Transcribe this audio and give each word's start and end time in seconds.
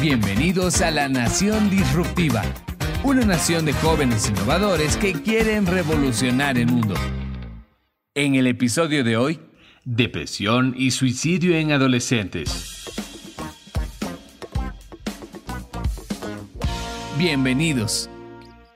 Bienvenidos 0.00 0.80
a 0.80 0.90
la 0.90 1.10
Nación 1.10 1.68
Disruptiva, 1.68 2.40
una 3.04 3.22
nación 3.26 3.66
de 3.66 3.74
jóvenes 3.74 4.30
innovadores 4.30 4.96
que 4.96 5.12
quieren 5.12 5.66
revolucionar 5.66 6.56
el 6.56 6.68
mundo. 6.68 6.94
En 8.14 8.34
el 8.34 8.46
episodio 8.46 9.04
de 9.04 9.18
hoy, 9.18 9.40
depresión 9.84 10.72
y 10.74 10.92
suicidio 10.92 11.54
en 11.54 11.72
adolescentes. 11.72 12.90
Bienvenidos. 17.18 18.08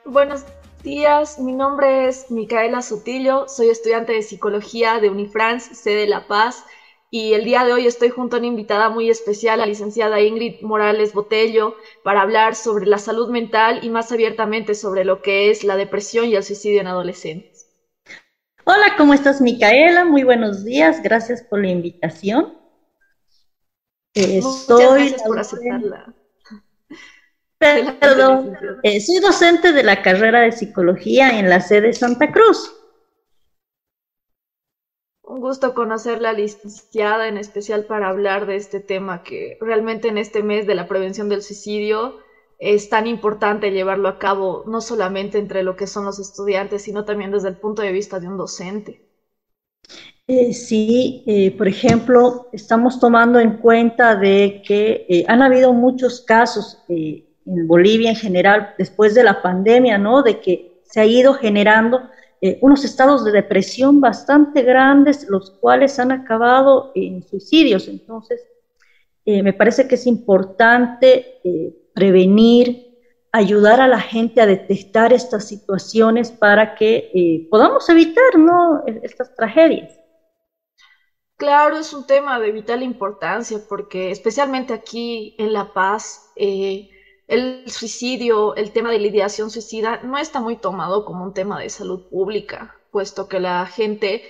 Buenos 0.04 0.44
días, 0.82 1.38
mi 1.38 1.52
nombre 1.52 2.06
es 2.06 2.30
Micaela 2.30 2.82
Sotillo, 2.82 3.48
soy 3.48 3.70
estudiante 3.70 4.12
de 4.12 4.20
psicología 4.20 5.00
de 5.00 5.08
Unifrance, 5.08 5.74
sede 5.74 6.06
La 6.06 6.26
Paz, 6.26 6.66
y 7.14 7.34
el 7.34 7.44
día 7.44 7.64
de 7.64 7.72
hoy 7.72 7.86
estoy 7.86 8.08
junto 8.08 8.34
a 8.34 8.38
una 8.40 8.48
invitada 8.48 8.88
muy 8.88 9.08
especial, 9.08 9.60
la 9.60 9.66
licenciada 9.66 10.20
Ingrid 10.20 10.62
Morales 10.62 11.12
Botello, 11.12 11.76
para 12.02 12.22
hablar 12.22 12.56
sobre 12.56 12.86
la 12.86 12.98
salud 12.98 13.28
mental 13.28 13.78
y 13.84 13.88
más 13.88 14.10
abiertamente 14.10 14.74
sobre 14.74 15.04
lo 15.04 15.22
que 15.22 15.48
es 15.48 15.62
la 15.62 15.76
depresión 15.76 16.26
y 16.26 16.34
el 16.34 16.42
suicidio 16.42 16.80
en 16.80 16.88
adolescentes. 16.88 17.68
Hola, 18.64 18.96
¿cómo 18.98 19.14
estás, 19.14 19.40
Micaela? 19.40 20.04
Muy 20.04 20.24
buenos 20.24 20.64
días, 20.64 21.04
gracias 21.04 21.40
por 21.40 21.60
la 21.60 21.68
invitación. 21.68 22.58
Muchas 24.16 24.66
gracias 24.66 25.22
por 25.22 25.38
aceptarla. 25.38 26.12
Perdón, 27.58 28.56
eh, 28.82 29.00
soy 29.00 29.20
docente 29.20 29.70
de 29.70 29.84
la 29.84 30.02
carrera 30.02 30.40
de 30.40 30.50
psicología 30.50 31.38
en 31.38 31.48
la 31.48 31.60
sede 31.60 31.92
Santa 31.92 32.32
Cruz. 32.32 32.73
Un 35.26 35.40
gusto 35.40 35.72
conocer 35.72 36.20
la 36.20 36.34
licenciada, 36.34 37.28
en 37.28 37.38
especial 37.38 37.86
para 37.86 38.08
hablar 38.08 38.44
de 38.46 38.56
este 38.56 38.80
tema 38.80 39.22
que 39.22 39.56
realmente 39.60 40.08
en 40.08 40.18
este 40.18 40.42
mes 40.42 40.66
de 40.66 40.74
la 40.74 40.86
prevención 40.86 41.30
del 41.30 41.42
suicidio 41.42 42.18
es 42.58 42.90
tan 42.90 43.06
importante 43.06 43.70
llevarlo 43.70 44.08
a 44.08 44.18
cabo, 44.18 44.64
no 44.66 44.82
solamente 44.82 45.38
entre 45.38 45.62
lo 45.62 45.76
que 45.76 45.86
son 45.86 46.04
los 46.04 46.18
estudiantes, 46.18 46.82
sino 46.82 47.04
también 47.04 47.30
desde 47.30 47.48
el 47.48 47.56
punto 47.56 47.80
de 47.80 47.92
vista 47.92 48.20
de 48.20 48.28
un 48.28 48.36
docente. 48.36 49.02
Eh, 50.26 50.52
sí, 50.52 51.24
eh, 51.26 51.50
por 51.56 51.68
ejemplo, 51.68 52.48
estamos 52.52 53.00
tomando 53.00 53.40
en 53.40 53.56
cuenta 53.58 54.16
de 54.16 54.62
que 54.66 55.24
han 55.26 55.42
habido 55.42 55.72
muchos 55.72 56.20
casos 56.20 56.84
en 56.88 57.66
Bolivia 57.66 58.10
en 58.10 58.16
general, 58.16 58.74
después 58.78 59.14
de 59.14 59.24
la 59.24 59.40
pandemia, 59.42 59.98
¿no? 59.98 60.22
De 60.22 60.40
que 60.40 60.82
se 60.84 61.00
ha 61.00 61.06
ido 61.06 61.34
generando 61.34 62.00
eh, 62.40 62.58
unos 62.60 62.84
estados 62.84 63.24
de 63.24 63.32
depresión 63.32 64.00
bastante 64.00 64.62
grandes, 64.62 65.26
los 65.28 65.50
cuales 65.50 65.98
han 65.98 66.12
acabado 66.12 66.92
en 66.94 67.22
suicidios. 67.22 67.88
Entonces, 67.88 68.44
eh, 69.24 69.42
me 69.42 69.52
parece 69.52 69.88
que 69.88 69.94
es 69.94 70.06
importante 70.06 71.40
eh, 71.42 71.74
prevenir, 71.94 72.98
ayudar 73.32 73.80
a 73.80 73.88
la 73.88 74.00
gente 74.00 74.40
a 74.40 74.46
detectar 74.46 75.12
estas 75.12 75.48
situaciones 75.48 76.30
para 76.30 76.74
que 76.74 77.48
podamos 77.50 77.88
evitar 77.88 78.38
¿no? 78.38 78.84
E-, 78.86 79.00
estas 79.02 79.34
tragedias. 79.34 79.98
Claro, 81.36 81.78
es 81.78 81.92
un 81.92 82.06
tema 82.06 82.38
de 82.38 82.52
vital 82.52 82.82
importancia 82.82 83.58
porque 83.68 84.10
especialmente 84.10 84.72
aquí 84.72 85.34
en 85.38 85.52
La 85.52 85.72
Paz, 85.72 86.30
el 87.26 87.64
suicidio, 87.70 88.54
el 88.56 88.72
tema 88.72 88.90
de 88.90 88.98
la 88.98 89.06
ideación 89.08 89.50
suicida, 89.50 90.00
no 90.02 90.18
está 90.18 90.40
muy 90.40 90.56
tomado 90.56 91.04
como 91.04 91.24
un 91.24 91.32
tema 91.32 91.58
de 91.60 91.70
salud 91.70 92.02
pública, 92.08 92.76
puesto 92.90 93.28
que 93.28 93.40
la 93.40 93.66
gente 93.66 94.22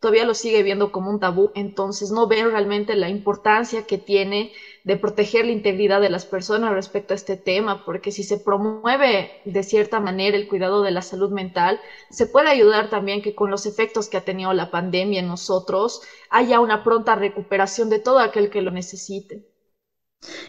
todavía 0.00 0.24
lo 0.24 0.34
sigue 0.34 0.62
viendo 0.62 0.90
como 0.92 1.10
un 1.10 1.20
tabú, 1.20 1.50
entonces 1.54 2.10
no 2.10 2.26
ven 2.26 2.50
realmente 2.50 2.96
la 2.96 3.08
importancia 3.10 3.82
que 3.86 3.98
tiene 3.98 4.52
de 4.84 4.96
proteger 4.96 5.44
la 5.44 5.52
integridad 5.52 6.00
de 6.00 6.08
las 6.08 6.24
personas 6.24 6.72
respecto 6.72 7.12
a 7.12 7.16
este 7.16 7.36
tema, 7.36 7.84
porque 7.84 8.10
si 8.10 8.22
se 8.24 8.38
promueve 8.38 9.30
de 9.44 9.62
cierta 9.62 10.00
manera 10.00 10.36
el 10.36 10.48
cuidado 10.48 10.82
de 10.82 10.90
la 10.90 11.02
salud 11.02 11.30
mental, 11.30 11.80
se 12.08 12.26
puede 12.26 12.48
ayudar 12.48 12.88
también 12.88 13.20
que 13.22 13.34
con 13.34 13.50
los 13.50 13.66
efectos 13.66 14.08
que 14.08 14.16
ha 14.16 14.24
tenido 14.24 14.52
la 14.54 14.70
pandemia 14.70 15.20
en 15.20 15.28
nosotros 15.28 16.00
haya 16.30 16.60
una 16.60 16.82
pronta 16.82 17.14
recuperación 17.14 17.90
de 17.90 17.98
todo 17.98 18.20
aquel 18.20 18.48
que 18.50 18.62
lo 18.62 18.70
necesite. 18.70 19.44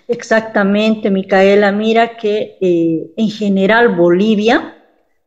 Exactamente, 0.07 1.09
Micaela. 1.09 1.71
Mira 1.71 2.17
que 2.17 2.57
eh, 2.59 3.13
en 3.15 3.29
general 3.29 3.95
Bolivia 3.95 4.77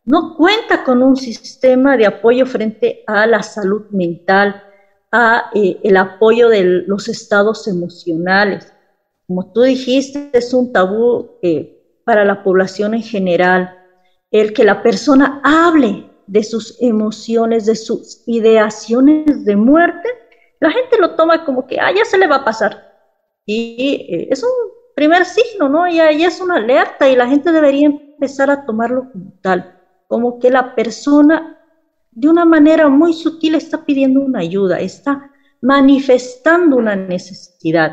no 0.04 0.36
cuenta 0.36 0.84
con 0.84 1.02
un 1.02 1.16
sistema 1.16 1.96
de 1.96 2.06
apoyo 2.06 2.44
frente 2.44 3.02
a 3.06 3.26
la 3.26 3.42
salud 3.42 3.86
mental, 3.90 4.62
a 5.10 5.50
eh, 5.54 5.78
el 5.82 5.96
apoyo 5.96 6.48
de 6.48 6.84
los 6.86 7.08
estados 7.08 7.66
emocionales. 7.66 8.72
Como 9.26 9.50
tú 9.52 9.62
dijiste, 9.62 10.28
es 10.32 10.52
un 10.52 10.72
tabú 10.72 11.38
eh, 11.40 11.80
para 12.04 12.24
la 12.24 12.42
población 12.42 12.92
en 12.94 13.02
general 13.02 13.78
el 14.30 14.52
que 14.52 14.64
la 14.64 14.82
persona 14.82 15.40
hable 15.44 16.10
de 16.26 16.42
sus 16.42 16.76
emociones, 16.82 17.66
de 17.66 17.76
sus 17.76 18.22
ideaciones 18.26 19.44
de 19.44 19.56
muerte. 19.56 20.08
La 20.60 20.70
gente 20.70 20.98
lo 20.98 21.14
toma 21.14 21.44
como 21.44 21.66
que, 21.66 21.78
ah, 21.80 21.92
ya 21.94 22.04
se 22.04 22.18
le 22.18 22.26
va 22.26 22.36
a 22.36 22.44
pasar 22.44 22.93
y 23.46 24.06
eh, 24.08 24.28
es 24.30 24.42
un 24.42 24.50
primer 24.94 25.24
signo, 25.26 25.68
¿no? 25.68 25.88
Ya, 25.88 26.12
ya 26.12 26.28
es 26.28 26.40
una 26.40 26.56
alerta 26.56 27.08
y 27.08 27.16
la 27.16 27.28
gente 27.28 27.52
debería 27.52 27.86
empezar 27.86 28.50
a 28.50 28.64
tomarlo 28.64 29.08
como 29.12 29.32
tal, 29.40 29.66
como 30.06 30.38
que 30.38 30.50
la 30.50 30.74
persona 30.74 31.42
de 32.12 32.28
una 32.28 32.44
manera 32.44 32.88
muy 32.88 33.12
sutil 33.12 33.54
está 33.56 33.84
pidiendo 33.84 34.20
una 34.20 34.40
ayuda, 34.40 34.80
está 34.80 35.20
manifestando 35.60 36.76
una 36.76 36.96
necesidad. 36.96 37.92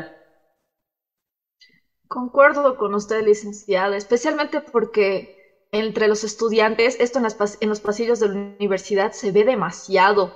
Concuerdo 2.08 2.76
con 2.76 2.94
usted, 2.94 3.22
licenciada, 3.24 3.96
especialmente 3.96 4.60
porque 4.60 5.30
entre 5.72 6.06
los 6.08 6.22
estudiantes, 6.24 6.96
esto 7.00 7.18
en, 7.18 7.26
en 7.60 7.68
los 7.68 7.80
pasillos 7.80 8.20
de 8.20 8.28
la 8.28 8.34
universidad 8.60 9.10
se 9.12 9.32
ve 9.32 9.44
demasiado 9.44 10.32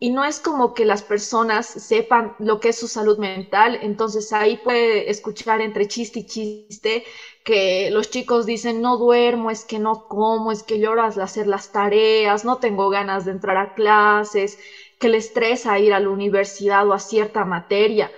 y 0.00 0.10
no 0.10 0.24
es 0.24 0.40
como 0.40 0.74
que 0.74 0.84
las 0.86 1.02
personas 1.04 1.66
sepan 1.68 2.34
lo 2.38 2.58
que 2.60 2.70
es 2.70 2.78
su 2.78 2.88
salud 2.88 3.18
mental, 3.18 3.78
entonces 3.82 4.32
ahí 4.32 4.56
puede 4.56 5.10
escuchar 5.10 5.60
entre 5.62 5.86
chiste 5.86 6.20
y 6.20 6.24
chiste 6.26 7.04
que 7.44 7.90
los 7.92 8.10
chicos 8.10 8.46
dicen 8.46 8.80
no 8.80 8.96
duermo, 8.98 9.50
es 9.50 9.64
que 9.66 9.78
no 9.78 10.04
como, 10.08 10.52
es 10.52 10.62
que 10.64 10.80
lloro 10.80 11.02
al 11.02 11.20
hacer 11.20 11.46
las 11.46 11.70
tareas, 11.70 12.44
no 12.44 12.58
tengo 12.58 12.88
ganas 12.90 13.24
de 13.24 13.32
entrar 13.32 13.58
a 13.58 13.68
clases, 13.68 14.56
que 14.98 15.08
le 15.08 15.18
estresa 15.18 15.78
ir 15.78 15.92
a 15.94 16.00
la 16.00 16.10
universidad 16.10 16.86
o 16.88 16.92
a 16.94 16.98
cierta 16.98 17.44
materia. 17.44 18.10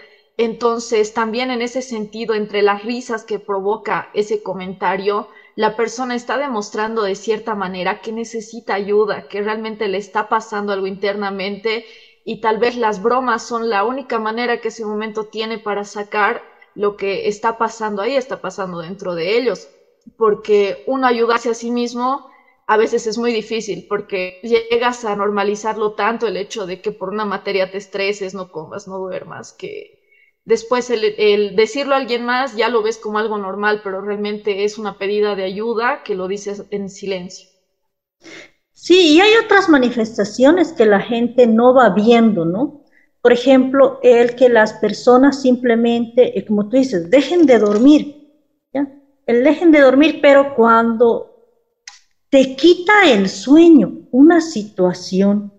Entonces, 0.45 1.15
también 1.15 1.53
en 1.53 1.63
ese 1.63 1.83
sentido, 1.83 2.35
entre 2.35 2.63
las 2.63 2.83
risas 2.83 3.25
que 3.25 3.39
provoca 3.39 4.11
ese 4.13 4.43
comentario, 4.43 5.29
la 5.55 5.77
persona 5.77 6.17
está 6.17 6.37
demostrando 6.37 7.03
de 7.05 7.15
cierta 7.15 7.55
manera 7.55 8.01
que 8.01 8.11
necesita 8.11 8.75
ayuda, 8.75 9.29
que 9.29 9.41
realmente 9.43 9.87
le 9.87 9.99
está 9.99 10.29
pasando 10.29 10.73
algo 10.73 10.89
internamente 10.89 11.85
y 12.25 12.41
tal 12.41 12.59
vez 12.59 12.75
las 12.77 13.01
bromas 13.01 13.47
son 13.47 13.69
la 13.71 13.85
única 13.85 14.19
manera 14.19 14.61
que 14.61 14.69
ese 14.69 14.85
momento 14.85 15.27
tiene 15.27 15.59
para 15.59 15.85
sacar 15.85 16.43
lo 16.75 16.97
que 16.97 17.29
está 17.29 17.57
pasando 17.57 18.03
ahí, 18.03 18.17
está 18.17 18.41
pasando 18.41 18.79
dentro 18.81 19.15
de 19.15 19.37
ellos, 19.37 19.69
porque 20.17 20.83
uno 20.89 21.07
ayudarse 21.07 21.51
a 21.51 21.55
sí 21.55 21.71
mismo 21.71 22.27
a 22.67 22.77
veces 22.77 23.07
es 23.07 23.17
muy 23.17 23.33
difícil 23.33 23.87
porque 23.89 24.41
llegas 24.43 25.05
a 25.05 25.15
normalizarlo 25.15 25.93
tanto 25.93 26.27
el 26.27 26.37
hecho 26.37 26.67
de 26.67 26.81
que 26.81 26.91
por 26.91 27.11
una 27.11 27.25
materia 27.25 27.71
te 27.71 27.79
estreses, 27.79 28.35
no 28.35 28.51
comas, 28.51 28.89
no 28.89 28.99
duermas, 28.99 29.53
que 29.53 30.02
Después 30.45 30.91
el, 30.91 31.55
decirlo 31.55 31.95
a 31.95 31.99
alguien 31.99 32.25
más 32.25 32.57
ya 32.57 32.69
lo 32.69 32.83
ves 32.83 32.99
como 32.99 33.19
algo 33.19 33.39
normal, 33.39 33.81
pero 33.85 34.01
realmente 34.01 34.65
es 34.65 34.77
una 34.77 34.99
pedida 34.99 35.37
de 35.37 35.45
ayuda 35.45 36.03
que 36.05 36.17
lo 36.17 36.27
dices 36.27 36.65
en 36.71 36.91
silencio. 36.91 37.49
Sí, 38.73 39.15
y 39.15 39.21
hay 39.21 39.37
otras 39.45 39.69
manifestaciones 39.69 40.73
que 40.73 40.87
la 40.87 41.01
gente 41.01 41.47
no 41.47 41.75
va 41.75 41.91
viendo, 41.91 42.45
¿no? 42.45 42.83
Por 43.21 43.33
ejemplo, 43.33 44.01
el 44.03 44.35
que 44.35 44.49
las 44.49 44.73
personas 44.75 45.41
simplemente, 45.41 46.37
eh, 46.37 46.45
como 46.45 46.69
tú 46.69 46.77
dices, 46.77 47.09
dejen 47.09 47.47
de 47.47 47.61
dormir, 47.61 48.33
¿ya? 48.75 48.89
El 49.27 49.45
dejen 49.45 49.71
de 49.71 49.81
dormir, 49.81 50.19
pero 50.21 50.57
cuando 50.57 51.33
te 52.31 52.57
quita 52.57 53.09
el 53.09 53.29
sueño 53.29 54.09
una 54.11 54.41
situación 54.41 55.53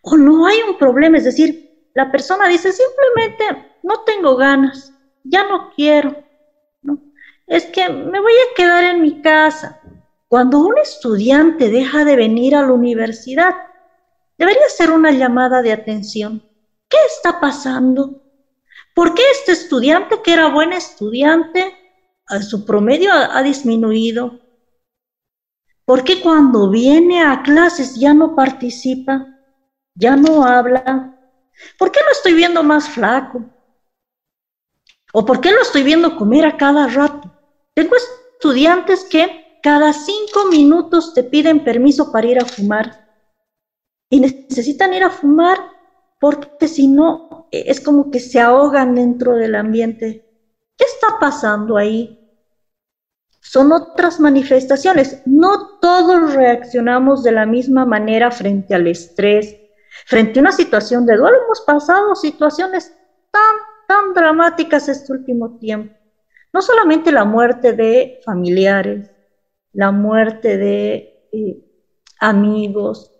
o 0.00 0.16
no 0.16 0.46
hay 0.46 0.56
un 0.66 0.78
problema, 0.78 1.18
es 1.18 1.24
decir, 1.24 1.90
la 1.94 2.10
persona 2.10 2.48
dice 2.48 2.70
simplemente 2.72 3.71
no 3.82 4.02
tengo 4.04 4.36
ganas, 4.36 4.92
ya 5.24 5.44
no 5.44 5.70
quiero. 5.74 6.24
¿no? 6.82 6.98
Es 7.46 7.66
que 7.66 7.88
me 7.88 8.20
voy 8.20 8.32
a 8.32 8.54
quedar 8.54 8.84
en 8.84 9.02
mi 9.02 9.20
casa. 9.20 9.80
Cuando 10.28 10.60
un 10.60 10.78
estudiante 10.78 11.68
deja 11.68 12.04
de 12.04 12.16
venir 12.16 12.54
a 12.56 12.62
la 12.62 12.72
universidad, 12.72 13.54
debería 14.38 14.68
ser 14.68 14.90
una 14.90 15.10
llamada 15.10 15.62
de 15.62 15.72
atención. 15.72 16.42
¿Qué 16.88 16.96
está 17.06 17.38
pasando? 17.40 18.22
¿Por 18.94 19.14
qué 19.14 19.22
este 19.30 19.52
estudiante 19.52 20.20
que 20.22 20.32
era 20.32 20.48
buen 20.48 20.72
estudiante, 20.72 21.74
a 22.26 22.40
su 22.40 22.64
promedio 22.64 23.12
ha, 23.12 23.42
disminuido? 23.42 24.38
¿Por 25.84 26.04
qué 26.04 26.20
cuando 26.20 26.70
viene 26.70 27.22
a 27.22 27.42
clases 27.42 27.94
ya 27.98 28.14
no 28.14 28.34
participa? 28.34 29.26
¿Ya 29.94 30.16
no 30.16 30.44
habla? 30.44 31.14
¿Por 31.78 31.90
qué 31.90 32.00
lo 32.00 32.12
estoy 32.12 32.34
viendo 32.34 32.62
más 32.62 32.88
flaco? 32.88 33.44
¿O 35.12 35.24
por 35.24 35.40
qué 35.40 35.52
lo 35.52 35.60
estoy 35.60 35.82
viendo 35.82 36.16
comer 36.16 36.46
a 36.46 36.56
cada 36.56 36.86
rato? 36.88 37.30
Tengo 37.74 37.94
estudiantes 37.96 39.04
que 39.04 39.58
cada 39.62 39.92
cinco 39.92 40.46
minutos 40.50 41.14
te 41.14 41.22
piden 41.22 41.62
permiso 41.62 42.10
para 42.10 42.26
ir 42.26 42.38
a 42.38 42.44
fumar 42.44 43.02
y 44.10 44.20
necesitan 44.20 44.92
ir 44.92 45.04
a 45.04 45.10
fumar 45.10 45.58
porque 46.18 46.68
si 46.68 46.86
no 46.88 47.48
es 47.50 47.80
como 47.80 48.10
que 48.10 48.20
se 48.20 48.40
ahogan 48.40 48.94
dentro 48.94 49.34
del 49.36 49.54
ambiente. 49.54 50.24
¿Qué 50.76 50.84
está 50.84 51.18
pasando 51.20 51.76
ahí? 51.76 52.18
Son 53.40 53.72
otras 53.72 54.20
manifestaciones. 54.20 55.20
No 55.26 55.78
todos 55.80 56.34
reaccionamos 56.34 57.22
de 57.22 57.32
la 57.32 57.44
misma 57.44 57.84
manera 57.84 58.30
frente 58.30 58.74
al 58.74 58.86
estrés, 58.86 59.56
frente 60.06 60.38
a 60.38 60.42
una 60.42 60.52
situación 60.52 61.04
de 61.06 61.16
duelo. 61.16 61.36
Hemos 61.44 61.60
pasado 61.62 62.14
situaciones 62.14 62.92
tan, 63.30 63.56
tan 63.92 64.14
dramáticas 64.14 64.88
este 64.88 65.12
último 65.12 65.58
tiempo. 65.58 65.94
No 66.50 66.62
solamente 66.62 67.12
la 67.12 67.24
muerte 67.24 67.74
de 67.74 68.20
familiares, 68.24 69.10
la 69.74 69.90
muerte 69.90 70.56
de 70.56 71.28
eh, 71.30 71.62
amigos, 72.20 73.12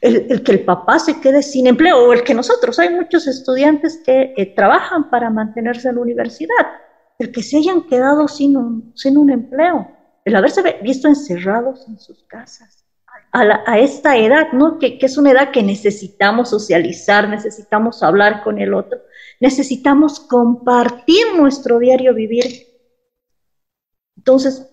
el, 0.00 0.42
que 0.42 0.52
el 0.52 0.64
papá 0.64 0.98
se 0.98 1.20
quede 1.20 1.42
sin 1.42 1.68
empleo 1.68 2.08
o 2.08 2.12
el 2.12 2.24
que 2.24 2.34
nosotros, 2.34 2.80
hay 2.80 2.90
muchos 2.90 3.28
estudiantes 3.28 4.02
que 4.04 4.34
eh, 4.36 4.54
trabajan 4.56 5.08
para 5.08 5.30
mantenerse 5.30 5.88
en 5.88 5.96
la 5.96 6.02
universidad, 6.02 6.66
el 7.20 7.30
que 7.30 7.42
se 7.44 7.58
hayan 7.58 7.82
quedado 7.82 8.26
sin 8.26 8.56
un, 8.56 8.92
sin 8.96 9.18
un 9.18 9.30
empleo, 9.30 9.88
el 10.24 10.34
haberse 10.34 10.62
visto 10.82 11.06
encerrados 11.06 11.86
en 11.88 11.98
sus 11.98 12.24
casas. 12.24 12.77
A, 13.30 13.78
esta 13.78 14.16
edad, 14.16 14.52
¿no? 14.52 14.78
Que, 14.78 14.98
es 15.00 15.18
una 15.18 15.32
edad 15.32 15.50
que 15.50 15.62
necesitamos 15.62 16.50
socializar, 16.50 17.28
necesitamos 17.28 18.02
hablar 18.02 18.42
con 18.42 18.58
el 18.58 18.72
otro, 18.72 19.00
necesitamos 19.38 20.18
compartir 20.18 21.34
nuestro 21.36 21.78
diario 21.78 22.14
vivir. 22.14 22.66
Entonces, 24.16 24.66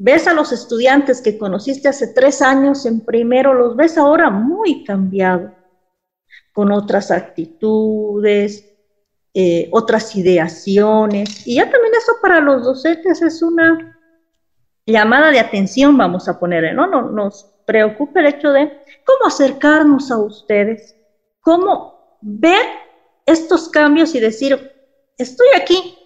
Ves 0.00 0.28
a 0.28 0.32
los 0.32 0.52
estudiantes 0.52 1.20
que 1.20 1.36
conociste 1.36 1.88
hace 1.88 2.06
tres 2.06 2.40
años 2.40 2.86
en 2.86 3.00
primero, 3.00 3.52
los 3.52 3.74
ves 3.74 3.98
ahora 3.98 4.30
muy 4.30 4.84
cambiados, 4.84 5.50
con 6.52 6.70
otras 6.70 7.10
actitudes, 7.10 8.64
eh, 9.34 9.68
otras 9.72 10.14
ideaciones. 10.14 11.44
Y 11.44 11.56
ya 11.56 11.68
también 11.68 11.94
eso 11.96 12.12
para 12.22 12.40
los 12.40 12.62
docentes 12.62 13.22
es 13.22 13.42
una 13.42 13.98
llamada 14.86 15.32
de 15.32 15.40
atención, 15.40 15.96
vamos 15.96 16.28
a 16.28 16.38
ponerle, 16.38 16.72
no 16.74 16.86
nos 16.86 17.52
preocupa 17.68 18.20
el 18.20 18.28
hecho 18.28 18.50
de 18.50 18.72
cómo 19.04 19.26
acercarnos 19.26 20.10
a 20.10 20.18
ustedes, 20.18 20.96
cómo 21.40 21.98
ver 22.22 22.64
estos 23.26 23.68
cambios 23.68 24.14
y 24.14 24.20
decir, 24.20 24.58
estoy 25.18 25.48
aquí. 25.54 25.98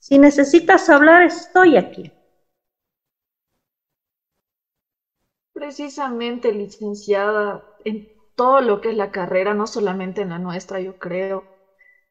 Si 0.00 0.18
necesitas 0.18 0.88
hablar, 0.90 1.24
estoy 1.24 1.76
aquí. 1.76 2.12
Precisamente, 5.52 6.52
licenciada, 6.52 7.64
en 7.84 8.08
todo 8.36 8.60
lo 8.60 8.80
que 8.80 8.90
es 8.90 8.96
la 8.96 9.10
carrera, 9.10 9.54
no 9.54 9.66
solamente 9.66 10.22
en 10.22 10.28
la 10.30 10.38
nuestra, 10.38 10.80
yo 10.80 10.96
creo. 10.96 11.48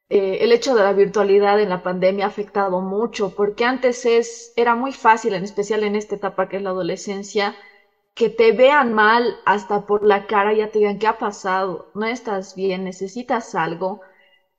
Eh, 0.09 0.39
el 0.41 0.51
hecho 0.53 0.75
de 0.75 0.83
la 0.83 0.93
virtualidad 0.93 1.59
en 1.61 1.69
la 1.69 1.81
pandemia 1.83 2.25
ha 2.25 2.29
afectado 2.29 2.81
mucho, 2.81 3.33
porque 3.35 3.65
antes 3.65 4.05
es, 4.05 4.53
era 4.55 4.75
muy 4.75 4.93
fácil, 4.93 5.33
en 5.35 5.43
especial 5.45 5.83
en 5.83 5.95
esta 5.95 6.15
etapa 6.15 6.47
que 6.49 6.57
es 6.57 6.63
la 6.63 6.71
adolescencia, 6.71 7.55
que 8.17 8.29
te 8.29 8.51
vean 8.51 8.93
mal 8.93 9.23
hasta 9.45 9.85
por 9.87 10.03
la 10.03 10.25
cara 10.27 10.53
ya 10.53 10.67
te 10.71 10.79
digan 10.79 10.99
qué 10.99 11.07
ha 11.07 11.17
pasado, 11.19 11.91
no 11.93 12.05
estás 12.07 12.55
bien, 12.55 12.83
necesitas 12.83 13.55
algo. 13.55 14.01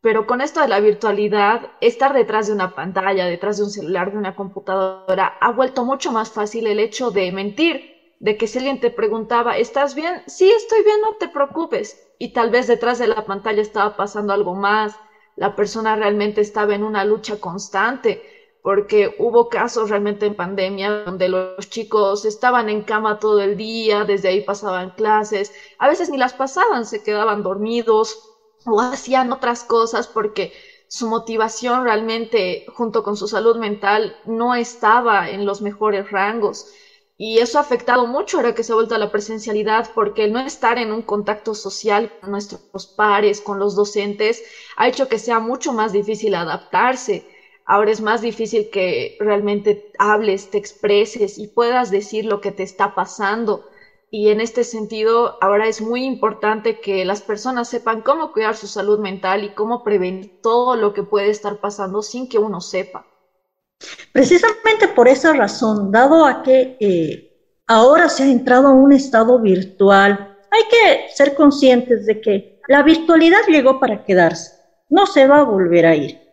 Pero 0.01 0.27
con 0.27 0.41
esto 0.41 0.61
de 0.61 0.69
la 0.69 0.81
virtualidad, 0.81 1.71
estar 1.81 2.13
detrás 2.15 2.47
de 2.49 2.55
una 2.55 2.75
pantalla, 2.75 3.27
detrás 3.27 3.59
de 3.59 3.65
un 3.65 3.71
celular, 3.71 4.13
de 4.13 4.19
una 4.19 4.35
computadora, 4.37 5.37
ha 5.41 5.53
vuelto 5.53 5.85
mucho 5.85 6.13
más 6.13 6.31
fácil 6.33 6.67
el 6.69 6.81
hecho 6.81 7.11
de 7.11 7.33
mentir 7.33 7.83
de 8.21 8.37
que 8.37 8.47
si 8.49 8.59
alguien 8.59 8.81
te 8.81 8.91
preguntaba, 8.91 9.57
¿estás 9.59 9.95
bien? 9.95 10.23
Sí, 10.27 10.51
estoy 10.51 10.83
bien, 10.85 11.01
no 11.03 11.15
te 11.19 11.29
preocupes. 11.29 11.99
Y 12.19 12.33
tal 12.33 12.51
vez 12.51 12.67
detrás 12.69 12.99
de 12.99 13.09
la 13.09 13.25
pantalla 13.27 13.63
estaba 13.63 13.97
pasando 13.97 14.33
algo 14.33 14.55
más, 14.55 15.01
la 15.37 15.55
persona 15.57 15.97
realmente 15.97 16.41
estaba 16.41 16.75
en 16.75 16.83
una 16.85 17.05
lucha 17.05 17.39
constante, 17.39 18.23
porque 18.63 19.15
hubo 19.19 19.49
casos 19.49 19.91
realmente 19.91 20.27
en 20.27 20.35
pandemia 20.35 21.05
donde 21.05 21.29
los 21.29 21.69
chicos 21.69 22.25
estaban 22.25 22.69
en 22.69 22.83
cama 22.83 23.19
todo 23.19 23.41
el 23.41 23.57
día, 23.57 24.05
desde 24.05 24.29
ahí 24.29 24.41
pasaban 24.41 24.91
clases, 24.91 25.53
a 25.79 25.89
veces 25.89 26.11
ni 26.11 26.19
las 26.19 26.35
pasaban, 26.35 26.85
se 26.87 27.03
quedaban 27.03 27.43
dormidos 27.43 28.19
o 28.67 28.81
hacían 28.81 29.33
otras 29.33 29.65
cosas 29.65 30.09
porque 30.09 30.53
su 30.89 31.07
motivación 31.07 31.85
realmente 31.85 32.65
junto 32.69 33.03
con 33.03 33.17
su 33.17 33.29
salud 33.29 33.57
mental 33.57 34.17
no 34.25 34.55
estaba 34.55 35.29
en 35.31 35.45
los 35.47 35.61
mejores 35.61 36.11
rangos. 36.11 36.67
Y 37.21 37.39
eso 37.41 37.59
ha 37.59 37.63
afectado 37.63 38.07
mucho 38.07 38.37
ahora 38.37 38.55
que 38.55 38.63
se 38.63 38.73
ha 38.73 38.77
vuelto 38.77 38.95
a 38.95 38.99
la 38.99 39.11
presencialidad, 39.11 39.91
porque 39.95 40.25
el 40.25 40.33
no 40.33 40.39
estar 40.41 40.79
en 40.79 40.93
un 40.93 41.03
contacto 41.03 41.53
social 41.55 42.11
con 42.21 42.31
nuestros 42.31 42.87
pares, 42.97 43.41
con 43.41 43.59
los 43.59 43.75
docentes, 43.75 44.43
ha 44.77 44.87
hecho 44.89 45.09
que 45.09 45.19
sea 45.19 45.41
mucho 45.41 45.73
más 45.73 45.93
difícil 45.93 46.35
adaptarse. 46.35 47.27
Ahora 47.71 47.91
es 47.91 48.01
más 48.01 48.23
difícil 48.23 48.71
que 48.73 49.19
realmente 49.21 49.93
hables, 49.99 50.51
te 50.51 50.57
expreses 50.57 51.37
y 51.37 51.49
puedas 51.49 51.91
decir 51.91 52.25
lo 52.25 52.41
que 52.41 52.51
te 52.51 52.63
está 52.63 52.95
pasando. 52.95 53.69
Y 54.11 54.31
en 54.31 54.41
este 54.41 54.65
sentido, 54.65 55.37
ahora 55.43 55.67
es 55.67 55.83
muy 55.83 56.05
importante 56.05 56.81
que 56.81 57.05
las 57.05 57.21
personas 57.21 57.69
sepan 57.69 58.01
cómo 58.01 58.33
cuidar 58.33 58.57
su 58.57 58.67
salud 58.67 59.01
mental 59.01 59.45
y 59.45 59.51
cómo 59.51 59.85
prevenir 59.85 60.41
todo 60.43 60.77
lo 60.77 60.95
que 60.95 61.03
puede 61.03 61.29
estar 61.29 61.61
pasando 61.61 62.01
sin 62.01 62.27
que 62.27 62.39
uno 62.39 62.63
sepa. 62.63 63.05
Precisamente 64.13 64.89
por 64.89 65.07
esa 65.07 65.35
razón, 65.35 65.93
dado 65.93 66.25
a 66.25 66.43
que 66.43 66.79
eh, 66.81 67.37
ahora 67.67 68.09
se 68.09 68.23
ha 68.23 68.29
entrado 68.29 68.69
a 68.69 68.73
un 68.73 68.95
estado 68.95 69.39
virtual, 69.41 70.39
hay 70.51 70.63
que 70.71 71.15
ser 71.15 71.35
conscientes 71.35 72.07
de 72.07 72.19
que 72.19 72.61
la 72.67 72.83
virtualidad 72.83 73.41
llegó 73.47 73.79
para 73.79 74.07
quedarse, 74.07 74.53
no 74.89 75.05
se 75.05 75.27
va 75.27 75.41
a 75.41 75.45
volver 75.45 75.85
a 75.85 75.95
ir. 75.95 76.28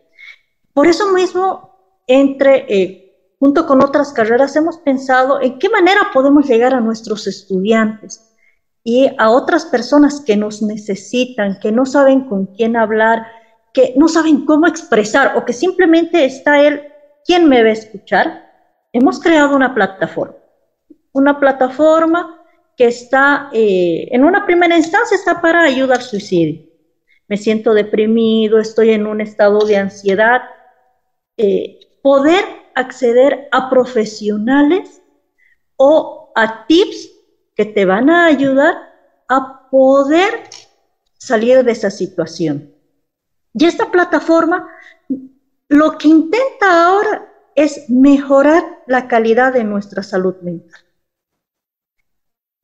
Por 0.76 0.88
eso 0.88 1.10
mismo, 1.10 1.70
entre, 2.06 2.66
eh, 2.68 3.16
junto 3.40 3.66
con 3.66 3.82
otras 3.82 4.12
carreras, 4.12 4.56
hemos 4.56 4.76
pensado 4.76 5.40
en 5.40 5.58
qué 5.58 5.70
manera 5.70 6.10
podemos 6.12 6.46
llegar 6.46 6.74
a 6.74 6.80
nuestros 6.80 7.26
estudiantes 7.26 8.36
y 8.84 9.10
a 9.16 9.30
otras 9.30 9.64
personas 9.64 10.20
que 10.20 10.36
nos 10.36 10.60
necesitan, 10.60 11.58
que 11.60 11.72
no 11.72 11.86
saben 11.86 12.28
con 12.28 12.44
quién 12.54 12.76
hablar, 12.76 13.26
que 13.72 13.94
no 13.96 14.06
saben 14.06 14.44
cómo 14.44 14.66
expresar 14.66 15.38
o 15.38 15.46
que 15.46 15.54
simplemente 15.54 16.26
está 16.26 16.60
él 16.60 16.92
¿Quién 17.26 17.48
me 17.48 17.62
va 17.62 17.70
a 17.70 17.72
escuchar? 17.72 18.44
Hemos 18.92 19.18
creado 19.18 19.56
una 19.56 19.74
plataforma, 19.74 20.36
una 21.12 21.40
plataforma 21.40 22.40
que 22.76 22.86
está, 22.86 23.48
eh, 23.52 24.08
en 24.12 24.22
una 24.22 24.44
primera 24.44 24.76
instancia, 24.76 25.16
está 25.16 25.40
para 25.40 25.62
ayudar 25.62 25.98
al 25.98 26.04
suicidio. 26.04 26.62
Me 27.26 27.36
siento 27.36 27.74
deprimido, 27.74 28.60
estoy 28.60 28.90
en 28.90 29.08
un 29.08 29.20
estado 29.20 29.66
de 29.66 29.76
ansiedad. 29.76 30.42
Eh, 31.36 31.80
poder 32.02 32.44
acceder 32.74 33.48
a 33.52 33.68
profesionales 33.68 35.02
o 35.76 36.32
a 36.34 36.66
tips 36.66 37.10
que 37.54 37.64
te 37.64 37.84
van 37.84 38.10
a 38.10 38.26
ayudar 38.26 38.74
a 39.28 39.68
poder 39.70 40.48
salir 41.18 41.64
de 41.64 41.72
esa 41.72 41.90
situación. 41.90 42.72
Y 43.54 43.64
esta 43.64 43.90
plataforma 43.90 44.68
lo 45.68 45.98
que 45.98 46.08
intenta 46.08 46.86
ahora 46.86 47.32
es 47.54 47.88
mejorar 47.88 48.62
la 48.86 49.08
calidad 49.08 49.52
de 49.52 49.64
nuestra 49.64 50.02
salud 50.02 50.36
mental. 50.42 50.80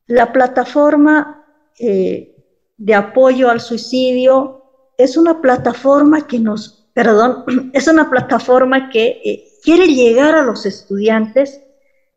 La 0.05 0.31
plataforma 0.31 1.45
eh, 1.79 2.35
de 2.77 2.95
apoyo 2.95 3.49
al 3.49 3.59
suicidio 3.59 4.91
es 4.97 5.17
una 5.17 5.41
plataforma 5.41 6.27
que 6.27 6.39
nos, 6.39 6.82
perdón, 6.93 7.45
es 7.73 7.87
una 7.87 8.09
plataforma 8.09 8.89
que 8.89 9.21
eh, 9.23 9.59
quiere 9.63 9.87
llegar 9.87 10.35
a 10.35 10.43
los 10.43 10.65
estudiantes 10.65 11.61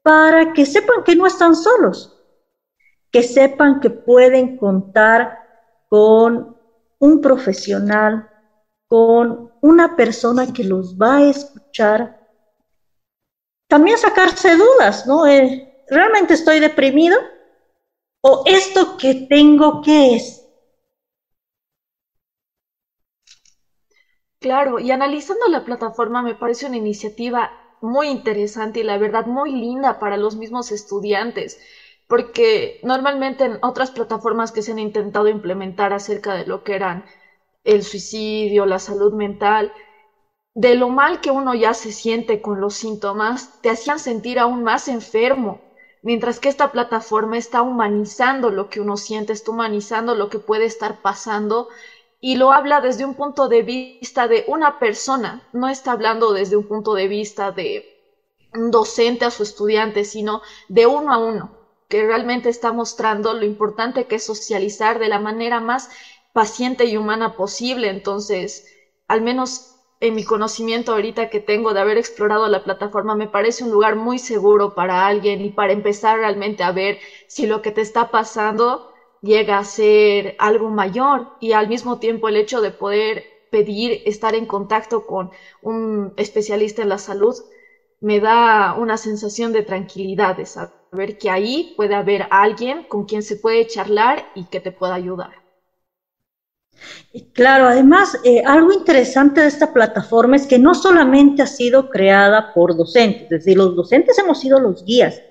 para 0.03 0.53
que 0.53 0.67
sepan 0.67 1.03
que 1.05 1.17
no 1.17 1.27
están 1.27 1.57
solos, 1.57 2.17
que 3.11 3.23
sepan 3.23 3.81
que 3.81 3.91
pueden 3.91 4.57
contar 4.57 5.39
con 5.89 6.57
un 6.99 7.21
profesional, 7.21 8.31
con 8.87 9.53
una 9.61 9.97
persona 9.97 10.53
que 10.53 10.65
los 10.65 10.97
va 10.97 11.19
a 11.19 11.31
escuchar. 11.31 12.21
También 13.69 13.99
sacarse 13.99 14.57
dudas, 14.57 15.07
¿no? 15.07 15.27
Eh, 15.27 15.85
¿Realmente 15.89 16.35
estoy 16.35 16.61
deprimido? 16.61 17.17
¿O 18.23 18.43
esto 18.47 18.97
que 18.97 19.27
tengo 19.29 19.83
qué 19.83 20.17
es? 20.17 20.36
Claro, 24.41 24.79
y 24.79 24.91
analizando 24.91 25.47
la 25.49 25.65
plataforma 25.65 26.23
me 26.23 26.35
parece 26.35 26.67
una 26.67 26.77
iniciativa 26.77 27.53
muy 27.81 28.09
interesante 28.09 28.81
y 28.81 28.83
la 28.83 28.99
verdad 28.99 29.25
muy 29.27 29.53
linda 29.53 29.99
para 29.99 30.17
los 30.17 30.37
mismos 30.37 30.71
estudiantes, 30.71 31.59
porque 32.07 32.79
normalmente 32.83 33.45
en 33.45 33.59
otras 33.63 33.91
plataformas 33.91 34.53
que 34.53 34.63
se 34.63 34.73
han 34.73 34.79
intentado 34.79 35.29
implementar 35.29 35.93
acerca 35.93 36.35
de 36.35 36.45
lo 36.45 36.63
que 36.63 36.75
eran 36.75 37.05
el 37.65 37.83
suicidio, 37.85 38.67
la 38.67 38.79
salud 38.79 39.13
mental, 39.15 39.73
de 40.55 40.75
lo 40.75 40.89
mal 40.89 41.21
que 41.21 41.31
uno 41.31 41.55
ya 41.55 41.75
se 41.75 41.93
siente 41.93 42.41
con 42.41 42.61
los 42.61 42.75
síntomas, 42.75 43.53
te 43.61 43.71
hacían 43.71 43.99
sentir 43.99 44.39
aún 44.39 44.63
más 44.63 44.89
enfermo, 44.89 45.63
mientras 46.03 46.41
que 46.41 46.49
esta 46.49 46.73
plataforma 46.73 47.37
está 47.37 47.63
humanizando 47.63 48.51
lo 48.51 48.69
que 48.69 48.81
uno 48.81 48.97
siente, 48.97 49.33
está 49.33 49.51
humanizando 49.53 50.15
lo 50.15 50.29
que 50.29 50.41
puede 50.41 50.65
estar 50.65 51.01
pasando 51.01 51.69
y 52.29 52.35
lo 52.35 52.51
habla 52.53 52.81
desde 52.81 53.05
un 53.05 53.15
punto 53.15 53.47
de 53.47 53.63
vista 53.63 54.27
de 54.27 54.43
una 54.49 54.73
persona, 54.73 55.43
no 55.53 55.69
está 55.69 55.93
hablando 55.93 56.33
desde 56.33 56.57
un 56.57 56.65
punto 56.67 56.95
de 56.95 57.07
vista 57.07 57.53
de 57.53 57.87
un 58.53 58.73
docente 58.73 59.25
a 59.25 59.31
su 59.31 59.45
estudiante, 59.45 60.05
sino 60.05 60.41
de 60.67 60.87
uno 60.89 61.13
a 61.13 61.19
uno, 61.19 61.53
que 61.89 62.05
realmente 62.05 62.49
está 62.49 62.73
mostrando 62.73 63.33
lo 63.35 63.45
importante 63.45 64.07
que 64.07 64.17
es 64.17 64.25
socializar 64.25 64.99
de 64.99 65.09
la 65.09 65.21
manera 65.21 65.61
más 65.61 65.87
paciente 66.33 66.87
y 66.87 66.97
humana 66.97 67.37
posible. 67.37 67.91
Entonces, 67.91 68.65
al 69.07 69.23
menos 69.23 69.69
en 70.01 70.17
mi 70.17 70.25
conocimiento 70.25 70.95
ahorita 70.95 71.29
que 71.29 71.41
tengo 71.41 71.75
de 71.75 71.81
haber 71.81 71.97
explorado 71.97 72.49
la 72.49 72.65
plataforma, 72.65 73.15
me 73.15 73.29
parece 73.29 73.63
un 73.63 73.71
lugar 73.71 73.95
muy 73.95 74.19
seguro 74.19 74.75
para 74.75 75.07
alguien 75.07 75.41
y 75.43 75.53
para 75.53 75.73
empezar 75.73 76.19
realmente 76.19 76.65
a 76.65 76.73
ver 76.73 76.99
si 77.29 77.47
lo 77.47 77.63
que 77.63 77.71
te 77.71 77.83
está 77.83 78.11
pasando 78.11 78.83
llega 79.27 79.59
a 79.59 79.65
ser 79.65 80.37
algo 80.39 80.71
mayor 80.71 81.29
y 81.41 81.53
al 81.53 81.69
mismo 81.69 81.99
tiempo 81.99 82.29
el 82.29 82.37
hecho 82.37 82.61
de 82.63 82.71
poder 82.71 83.25
pedir 83.51 84.03
estar 84.07 84.35
en 84.35 84.47
contacto 84.47 85.07
con 85.07 85.31
un 85.63 86.15
especialista 86.17 86.83
en 86.83 86.91
la 86.91 86.99
salud 86.99 87.35
me 88.01 88.21
da 88.21 88.75
una 88.75 88.97
sensación 88.97 89.53
de 89.53 89.63
tranquilidad, 89.63 90.37
de 90.37 90.47
saber 90.47 91.19
que 91.19 91.31
ahí 91.31 91.75
puede 91.77 91.95
haber 91.95 92.27
alguien 92.31 92.85
con 92.85 93.05
quien 93.05 93.23
se 93.23 93.37
puede 93.37 93.67
charlar 93.67 94.25
y 94.35 94.45
que 94.47 94.61
te 94.61 94.73
pueda 94.73 94.95
ayudar. 94.95 95.33
Claro, 97.33 97.69
además, 97.69 98.19
eh, 98.25 98.43
algo 98.45 98.73
interesante 98.73 99.41
de 99.41 99.49
esta 99.49 99.73
plataforma 99.73 100.37
es 100.37 100.47
que 100.47 100.59
no 100.59 100.75
solamente 100.75 101.43
ha 101.43 101.47
sido 101.47 101.89
creada 101.89 102.53
por 102.55 102.77
docentes, 102.77 103.23
es 103.23 103.29
decir, 103.31 103.57
los 103.57 103.75
docentes 103.75 104.19
hemos 104.19 104.41
sido 104.41 104.61
los 104.61 104.85
guías, 104.85 105.23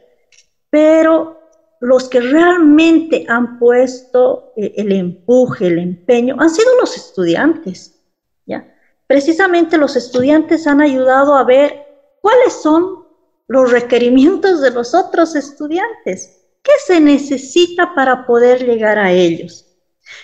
pero 0.71 1.44
los 1.81 2.09
que 2.09 2.19
realmente 2.21 3.25
han 3.27 3.59
puesto 3.59 4.53
eh, 4.55 4.73
el 4.77 4.91
empuje, 4.91 5.67
el 5.67 5.79
empeño, 5.79 6.35
han 6.39 6.49
sido 6.49 6.75
los 6.79 6.95
estudiantes, 6.95 7.99
¿ya? 8.45 8.73
Precisamente 9.07 9.77
los 9.77 9.95
estudiantes 9.95 10.67
han 10.67 10.81
ayudado 10.81 11.35
a 11.35 11.43
ver 11.43 11.85
cuáles 12.21 12.53
son 12.53 13.05
los 13.47 13.71
requerimientos 13.71 14.61
de 14.61 14.71
los 14.71 14.95
otros 14.95 15.35
estudiantes, 15.35 16.45
qué 16.63 16.71
se 16.85 16.99
necesita 16.99 17.93
para 17.93 18.25
poder 18.25 18.65
llegar 18.65 18.97
a 18.97 19.11
ellos. 19.11 19.65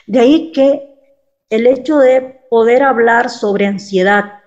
De 0.07 0.19
ahí 0.19 0.51
que 0.51 0.91
el 1.51 1.67
hecho 1.67 1.99
de 1.99 2.41
poder 2.49 2.81
hablar 2.81 3.29
sobre 3.29 3.67
ansiedad. 3.67 4.39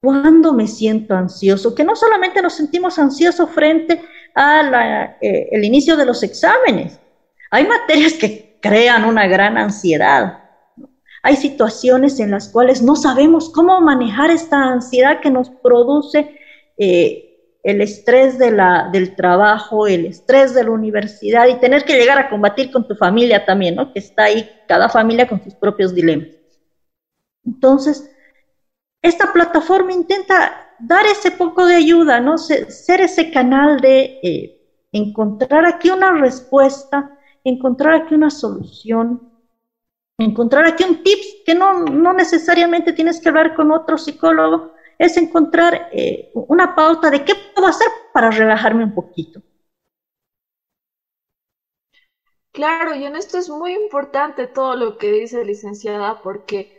¿Cuándo 0.00 0.52
me 0.52 0.66
siento 0.66 1.14
ansioso? 1.14 1.74
Que 1.74 1.84
no 1.84 1.94
solamente 1.96 2.40
nos 2.40 2.54
sentimos 2.54 2.98
ansiosos 2.98 3.50
frente 3.50 4.02
eh, 5.20 5.48
inicio 5.62 5.96
de 5.96 6.06
los 6.06 6.22
exámenes. 6.22 6.98
Hay 7.50 7.66
materias 7.66 8.14
que 8.14 8.58
crean 8.60 9.04
una 9.04 9.26
gran 9.26 9.56
ansiedad. 9.56 10.44
Hay 11.22 11.36
situaciones 11.36 12.20
en 12.20 12.30
las 12.30 12.48
cuales 12.48 12.82
no 12.82 12.96
sabemos 12.96 13.50
cómo 13.50 13.80
manejar 13.80 14.30
esta 14.30 14.56
ansiedad 14.56 15.20
que 15.20 15.30
nos 15.30 15.50
produce 15.50 16.38
eh, 16.76 17.24
el 17.64 17.80
estrés 17.80 18.38
de 18.38 18.52
la, 18.52 18.88
del 18.92 19.16
trabajo, 19.16 19.86
el 19.86 20.06
estrés 20.06 20.54
de 20.54 20.64
la 20.64 20.70
universidad 20.70 21.48
y 21.48 21.56
tener 21.56 21.84
que 21.84 21.96
llegar 21.98 22.18
a 22.18 22.30
combatir 22.30 22.70
con 22.70 22.86
tu 22.86 22.94
familia 22.94 23.44
también, 23.44 23.74
¿no? 23.74 23.92
Que 23.92 23.98
está 23.98 24.24
ahí 24.24 24.48
cada 24.68 24.88
familia 24.88 25.26
con 25.28 25.42
sus 25.42 25.54
propios 25.54 25.94
dilemas. 25.94 26.28
Entonces, 27.44 28.10
esta 29.02 29.32
plataforma 29.32 29.92
intenta 29.92 30.67
dar 30.78 31.06
ese 31.06 31.30
poco 31.30 31.66
de 31.66 31.76
ayuda, 31.76 32.20
¿no? 32.20 32.38
Ser 32.38 33.00
ese 33.00 33.30
canal 33.30 33.80
de 33.80 34.18
eh, 34.22 34.58
encontrar 34.92 35.66
aquí 35.66 35.90
una 35.90 36.12
respuesta, 36.12 37.10
encontrar 37.44 37.94
aquí 37.94 38.14
una 38.14 38.30
solución, 38.30 39.20
encontrar 40.18 40.66
aquí 40.66 40.84
un 40.84 41.02
tips 41.02 41.42
que 41.44 41.54
no, 41.54 41.84
necesariamente 42.12 42.92
tienes 42.92 43.20
que 43.20 43.28
hablar 43.28 43.54
con 43.54 43.70
otro 43.72 43.96
psicólogo, 43.96 44.72
es 44.98 45.16
encontrar 45.16 45.88
eh, 45.92 46.30
una 46.34 46.74
pauta 46.74 47.10
de 47.10 47.24
qué 47.24 47.34
puedo 47.54 47.68
hacer 47.68 47.88
para 48.12 48.30
relajarme 48.30 48.84
un 48.84 48.94
poquito. 48.94 49.40
Claro, 52.52 52.94
y 52.96 53.04
en 53.04 53.14
esto 53.14 53.38
es 53.38 53.48
muy 53.48 53.72
importante 53.72 54.48
todo 54.48 54.74
lo 54.74 54.98
que 54.98 55.12
dice 55.12 55.44
licenciada, 55.44 56.20
porque 56.22 56.77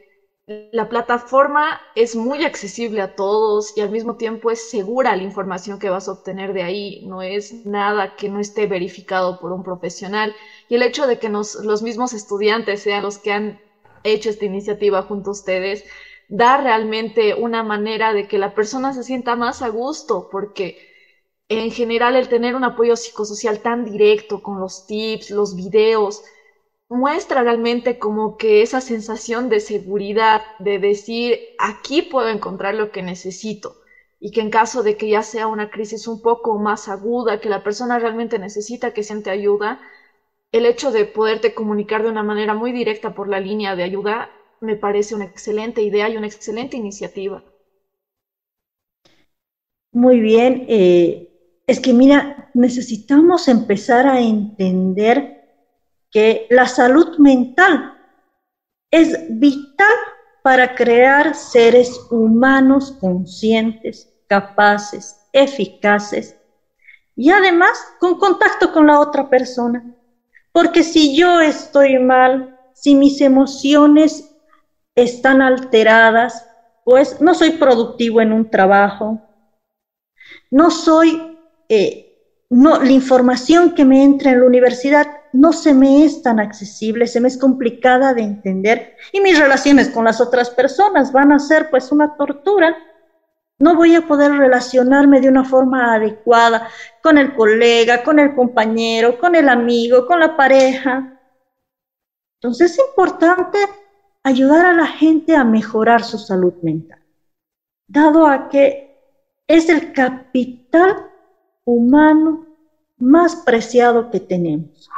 la 0.71 0.89
plataforma 0.89 1.79
es 1.93 2.15
muy 2.15 2.43
accesible 2.43 3.01
a 3.01 3.15
todos 3.15 3.77
y 3.77 3.81
al 3.81 3.91
mismo 3.91 4.15
tiempo 4.15 4.49
es 4.49 4.69
segura 4.69 5.15
la 5.15 5.21
información 5.21 5.77
que 5.77 5.89
vas 5.89 6.07
a 6.07 6.13
obtener 6.13 6.53
de 6.53 6.63
ahí. 6.63 7.05
No 7.05 7.21
es 7.21 7.65
nada 7.65 8.15
que 8.15 8.29
no 8.29 8.39
esté 8.39 8.65
verificado 8.65 9.39
por 9.39 9.51
un 9.51 9.61
profesional. 9.61 10.35
Y 10.67 10.75
el 10.75 10.81
hecho 10.81 11.05
de 11.05 11.19
que 11.19 11.29
los 11.29 11.81
mismos 11.83 12.13
estudiantes 12.13 12.81
sean 12.81 13.03
los 13.03 13.19
que 13.19 13.31
han 13.31 13.61
hecho 14.03 14.29
esta 14.31 14.45
iniciativa 14.45 15.03
junto 15.03 15.29
a 15.29 15.33
ustedes, 15.33 15.83
da 16.29 16.57
realmente 16.57 17.35
una 17.35 17.61
manera 17.63 18.13
de 18.13 18.27
que 18.27 18.39
la 18.39 18.55
persona 18.55 18.93
se 18.93 19.03
sienta 19.03 19.35
más 19.35 19.61
a 19.61 19.69
gusto, 19.69 20.29
porque 20.31 20.77
en 21.47 21.69
general 21.71 22.15
el 22.15 22.27
tener 22.27 22.55
un 22.55 22.63
apoyo 22.63 22.95
psicosocial 22.95 23.59
tan 23.59 23.85
directo 23.85 24.41
con 24.41 24.59
los 24.59 24.87
tips, 24.87 25.29
los 25.29 25.55
videos, 25.55 26.23
muestra 26.89 27.43
realmente 27.43 27.97
como 27.99 28.37
que 28.37 28.61
esa 28.61 28.81
sensación 28.81 29.49
de 29.49 29.59
seguridad, 29.61 30.43
de 30.59 30.79
decir, 30.79 31.39
aquí 31.57 32.01
puedo 32.03 32.29
encontrar 32.29 32.75
lo 32.75 32.91
que 32.91 33.01
necesito 33.03 33.77
y 34.19 34.31
que 34.31 34.41
en 34.41 34.49
caso 34.51 34.83
de 34.83 34.97
que 34.97 35.09
ya 35.09 35.23
sea 35.23 35.47
una 35.47 35.69
crisis 35.69 36.07
un 36.07 36.21
poco 36.21 36.57
más 36.59 36.87
aguda, 36.89 37.39
que 37.39 37.49
la 37.49 37.63
persona 37.63 37.99
realmente 37.99 38.39
necesita 38.39 38.91
que 38.91 39.03
siente 39.03 39.29
ayuda, 39.31 39.79
el 40.51 40.65
hecho 40.67 40.91
de 40.91 41.05
poderte 41.05 41.53
comunicar 41.55 42.03
de 42.03 42.09
una 42.09 42.23
manera 42.23 42.53
muy 42.53 42.71
directa 42.71 43.13
por 43.15 43.29
la 43.29 43.39
línea 43.39 43.75
de 43.75 43.83
ayuda 43.83 44.29
me 44.61 44.75
parece 44.75 45.15
una 45.15 45.25
excelente 45.25 45.81
idea 45.81 46.09
y 46.09 46.17
una 46.17 46.27
excelente 46.27 46.77
iniciativa. 46.77 47.43
Muy 49.91 50.19
bien, 50.19 50.65
eh, 50.67 51.29
es 51.67 51.79
que 51.79 51.93
mira, 51.93 52.49
necesitamos 52.53 53.47
empezar 53.47 54.07
a 54.07 54.21
entender 54.21 55.38
que 56.11 56.47
la 56.49 56.67
salud 56.67 57.17
mental 57.17 57.97
es 58.91 59.17
vital 59.39 59.95
para 60.41 60.75
crear 60.75 61.35
seres 61.35 62.07
humanos 62.09 62.97
conscientes, 62.99 64.11
capaces, 64.27 65.15
eficaces 65.33 66.35
y 67.15 67.29
además 67.31 67.77
con 67.99 68.17
contacto 68.17 68.71
con 68.71 68.87
la 68.87 68.99
otra 68.99 69.29
persona. 69.29 69.95
Porque 70.51 70.83
si 70.83 71.15
yo 71.15 71.41
estoy 71.41 71.99
mal, 71.99 72.57
si 72.73 72.95
mis 72.95 73.21
emociones 73.21 74.35
están 74.95 75.41
alteradas, 75.41 76.45
pues 76.85 77.21
no 77.21 77.35
soy 77.35 77.51
productivo 77.51 78.21
en 78.21 78.33
un 78.33 78.49
trabajo, 78.49 79.21
no 80.49 80.71
soy, 80.71 81.37
eh, 81.67 82.45
no, 82.49 82.81
la 82.81 82.91
información 82.91 83.75
que 83.75 83.85
me 83.85 84.03
entra 84.03 84.31
en 84.31 84.39
la 84.39 84.47
universidad 84.47 85.18
no 85.33 85.53
se 85.53 85.73
me 85.73 86.05
es 86.05 86.21
tan 86.21 86.39
accesible, 86.39 87.07
se 87.07 87.21
me 87.21 87.27
es 87.27 87.37
complicada 87.37 88.13
de 88.13 88.23
entender 88.23 88.95
y 89.11 89.21
mis 89.21 89.37
relaciones 89.37 89.89
con 89.89 90.05
las 90.05 90.21
otras 90.21 90.49
personas 90.49 91.11
van 91.11 91.31
a 91.31 91.39
ser 91.39 91.69
pues 91.69 91.91
una 91.91 92.15
tortura. 92.15 92.75
No 93.59 93.75
voy 93.75 93.95
a 93.95 94.07
poder 94.07 94.31
relacionarme 94.31 95.19
de 95.19 95.29
una 95.29 95.43
forma 95.43 95.93
adecuada 95.93 96.69
con 97.03 97.17
el 97.17 97.35
colega, 97.35 98.03
con 98.03 98.19
el 98.19 98.33
compañero, 98.33 99.19
con 99.19 99.35
el 99.35 99.49
amigo, 99.49 100.05
con 100.05 100.19
la 100.19 100.35
pareja. 100.37 101.19
Entonces 102.35 102.71
es 102.71 102.79
importante 102.79 103.57
ayudar 104.23 104.65
a 104.65 104.73
la 104.73 104.87
gente 104.87 105.35
a 105.35 105.43
mejorar 105.43 106.03
su 106.03 106.17
salud 106.17 106.53
mental, 106.61 107.03
dado 107.87 108.25
a 108.25 108.49
que 108.49 108.97
es 109.47 109.67
el 109.67 109.91
capital 109.91 111.09
humano 111.65 112.45
más 112.97 113.35
preciado 113.37 114.09
que 114.09 114.19
tenemos. 114.19 114.89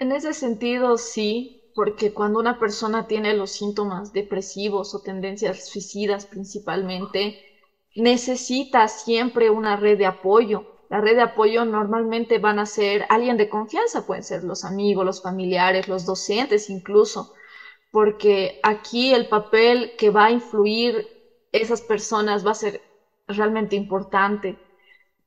En 0.00 0.10
ese 0.10 0.34
sentido, 0.34 0.96
sí, 0.96 1.62
porque 1.74 2.12
cuando 2.12 2.40
una 2.40 2.58
persona 2.58 3.06
tiene 3.06 3.34
los 3.34 3.52
síntomas 3.52 4.10
depresivos 4.12 4.94
o 4.94 4.98
tendencias 4.98 5.64
suicidas 5.68 6.26
principalmente, 6.26 7.36
necesita 7.94 8.88
siempre 8.88 9.50
una 9.50 9.76
red 9.76 9.96
de 9.98 10.06
apoyo. 10.06 10.64
La 10.88 11.00
red 11.00 11.14
de 11.16 11.22
apoyo 11.22 11.64
normalmente 11.64 12.38
van 12.38 12.58
a 12.58 12.66
ser 12.66 13.04
alguien 13.10 13.36
de 13.36 13.48
confianza, 13.48 14.02
pueden 14.06 14.24
ser 14.24 14.42
los 14.42 14.64
amigos, 14.64 15.04
los 15.04 15.20
familiares, 15.20 15.86
los 15.86 16.04
docentes 16.04 16.68
incluso, 16.68 17.28
porque 17.90 18.58
aquí 18.62 19.12
el 19.14 19.28
papel 19.28 19.92
que 19.98 20.10
va 20.10 20.26
a 20.26 20.32
influir 20.32 21.06
esas 21.52 21.82
personas 21.82 22.44
va 22.46 22.52
a 22.52 22.54
ser 22.54 22.80
realmente 23.28 23.76
importante 23.76 24.58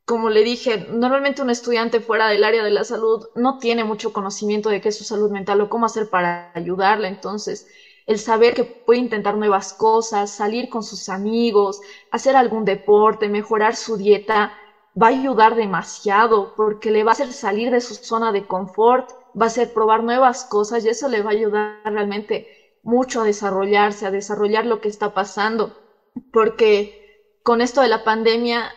como 0.05 0.29
le 0.29 0.43
dije, 0.43 0.77
normalmente 0.89 1.41
un 1.41 1.49
estudiante 1.49 2.01
fuera 2.01 2.27
del 2.27 2.43
área 2.43 2.63
de 2.63 2.71
la 2.71 2.83
salud 2.83 3.25
no 3.35 3.57
tiene 3.57 3.83
mucho 3.85 4.11
conocimiento 4.11 4.69
de 4.69 4.81
qué 4.81 4.89
es 4.89 4.97
su 4.97 5.03
salud 5.05 5.31
mental 5.31 5.61
o 5.61 5.69
cómo 5.69 5.85
hacer 5.85 6.09
para 6.09 6.51
ayudarla. 6.55 7.07
Entonces, 7.07 7.65
el 8.05 8.19
saber 8.19 8.53
que 8.53 8.65
puede 8.65 8.99
intentar 8.99 9.37
nuevas 9.37 9.71
cosas, 9.73 10.29
salir 10.35 10.67
con 10.69 10.83
sus 10.83 11.07
amigos, 11.09 11.79
hacer 12.11 12.35
algún 12.35 12.65
deporte, 12.65 13.29
mejorar 13.29 13.75
su 13.75 13.95
dieta, 13.97 14.51
va 15.01 15.07
a 15.07 15.09
ayudar 15.11 15.55
demasiado 15.55 16.53
porque 16.55 16.91
le 16.91 17.03
va 17.03 17.11
a 17.11 17.13
hacer 17.13 17.31
salir 17.33 17.71
de 17.71 17.81
su 17.81 17.95
zona 17.95 18.31
de 18.31 18.45
confort, 18.45 19.09
va 19.39 19.45
a 19.45 19.47
hacer 19.47 19.71
probar 19.73 20.03
nuevas 20.03 20.43
cosas 20.45 20.83
y 20.85 20.89
eso 20.89 21.07
le 21.07 21.21
va 21.21 21.29
a 21.31 21.33
ayudar 21.33 21.81
realmente 21.85 22.45
mucho 22.83 23.21
a 23.21 23.23
desarrollarse, 23.25 24.05
a 24.05 24.11
desarrollar 24.11 24.65
lo 24.65 24.81
que 24.81 24.89
está 24.89 25.13
pasando, 25.13 25.73
porque 26.31 26.91
con 27.43 27.61
esto 27.61 27.81
de 27.81 27.87
la 27.87 28.03
pandemia 28.03 28.71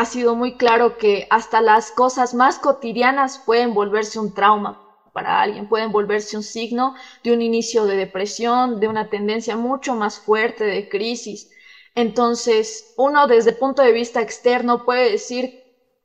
ha 0.00 0.04
sido 0.06 0.34
muy 0.34 0.56
claro 0.56 0.96
que 0.96 1.26
hasta 1.30 1.60
las 1.60 1.92
cosas 1.92 2.34
más 2.34 2.58
cotidianas 2.58 3.40
pueden 3.44 3.74
volverse 3.74 4.18
un 4.18 4.32
trauma 4.32 4.80
para 5.12 5.40
alguien, 5.40 5.68
pueden 5.68 5.92
volverse 5.92 6.36
un 6.36 6.42
signo 6.42 6.94
de 7.22 7.32
un 7.32 7.40
inicio 7.42 7.84
de 7.86 7.96
depresión, 7.96 8.80
de 8.80 8.88
una 8.88 9.08
tendencia 9.08 9.56
mucho 9.56 9.94
más 9.94 10.18
fuerte 10.18 10.64
de 10.64 10.88
crisis. 10.88 11.48
Entonces, 11.94 12.92
uno 12.96 13.26
desde 13.28 13.50
el 13.50 13.56
punto 13.56 13.82
de 13.82 13.92
vista 13.92 14.20
externo 14.20 14.84
puede 14.84 15.12
decir 15.12 15.50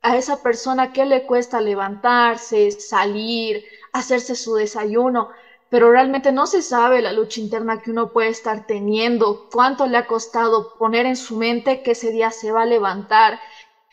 a 0.02 0.16
esa 0.16 0.40
persona 0.42 0.92
qué 0.92 1.04
le 1.04 1.26
cuesta 1.26 1.60
levantarse, 1.60 2.70
salir, 2.70 3.62
hacerse 3.92 4.34
su 4.36 4.54
desayuno, 4.54 5.28
pero 5.68 5.90
realmente 5.92 6.32
no 6.32 6.46
se 6.46 6.62
sabe 6.62 7.00
la 7.02 7.12
lucha 7.12 7.40
interna 7.40 7.78
que 7.78 7.90
uno 7.90 8.10
puede 8.12 8.28
estar 8.28 8.66
teniendo, 8.66 9.46
cuánto 9.52 9.86
le 9.86 9.96
ha 9.98 10.06
costado 10.06 10.72
poner 10.78 11.06
en 11.06 11.16
su 11.16 11.36
mente 11.36 11.82
que 11.82 11.92
ese 11.92 12.10
día 12.10 12.30
se 12.30 12.50
va 12.50 12.62
a 12.62 12.66
levantar, 12.66 13.38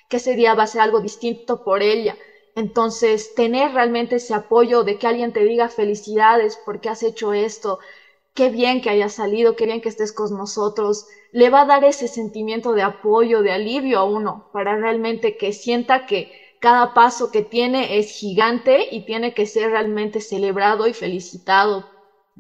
que 0.08 0.18
ese 0.18 0.36
día 0.36 0.54
va 0.56 0.64
a 0.64 0.68
ser 0.68 0.82
algo 0.82 1.02
distinto 1.02 1.58
por 1.64 1.82
ella. 1.84 2.18
Entonces, 2.56 3.34
tener 3.36 3.72
realmente 3.74 4.16
ese 4.18 4.34
apoyo 4.34 4.84
de 4.84 4.98
que 4.98 5.08
alguien 5.08 5.32
te 5.34 5.44
diga 5.44 5.70
felicidades 5.70 6.58
porque 6.58 6.90
has 6.90 7.04
hecho 7.04 7.34
esto, 7.34 7.78
qué 8.34 8.50
bien 8.50 8.82
que 8.82 8.90
hayas 8.90 9.14
salido, 9.14 9.56
qué 9.56 9.66
bien 9.66 9.82
que 9.82 9.90
estés 9.90 10.12
con 10.14 10.36
nosotros, 10.38 11.06
le 11.32 11.50
va 11.50 11.62
a 11.62 11.66
dar 11.66 11.84
ese 11.84 12.08
sentimiento 12.08 12.74
de 12.74 12.84
apoyo, 12.84 13.42
de 13.42 13.52
alivio 13.52 14.00
a 14.00 14.04
uno, 14.06 14.46
para 14.52 14.78
realmente 14.78 15.36
que 15.38 15.54
sienta 15.54 16.06
que 16.06 16.30
cada 16.60 16.94
paso 16.94 17.30
que 17.32 17.44
tiene 17.44 17.98
es 18.00 18.10
gigante 18.12 18.88
y 18.92 19.06
tiene 19.06 19.34
que 19.34 19.46
ser 19.46 19.72
realmente 19.72 20.22
celebrado 20.22 20.88
y 20.88 20.94
felicitado, 20.94 21.86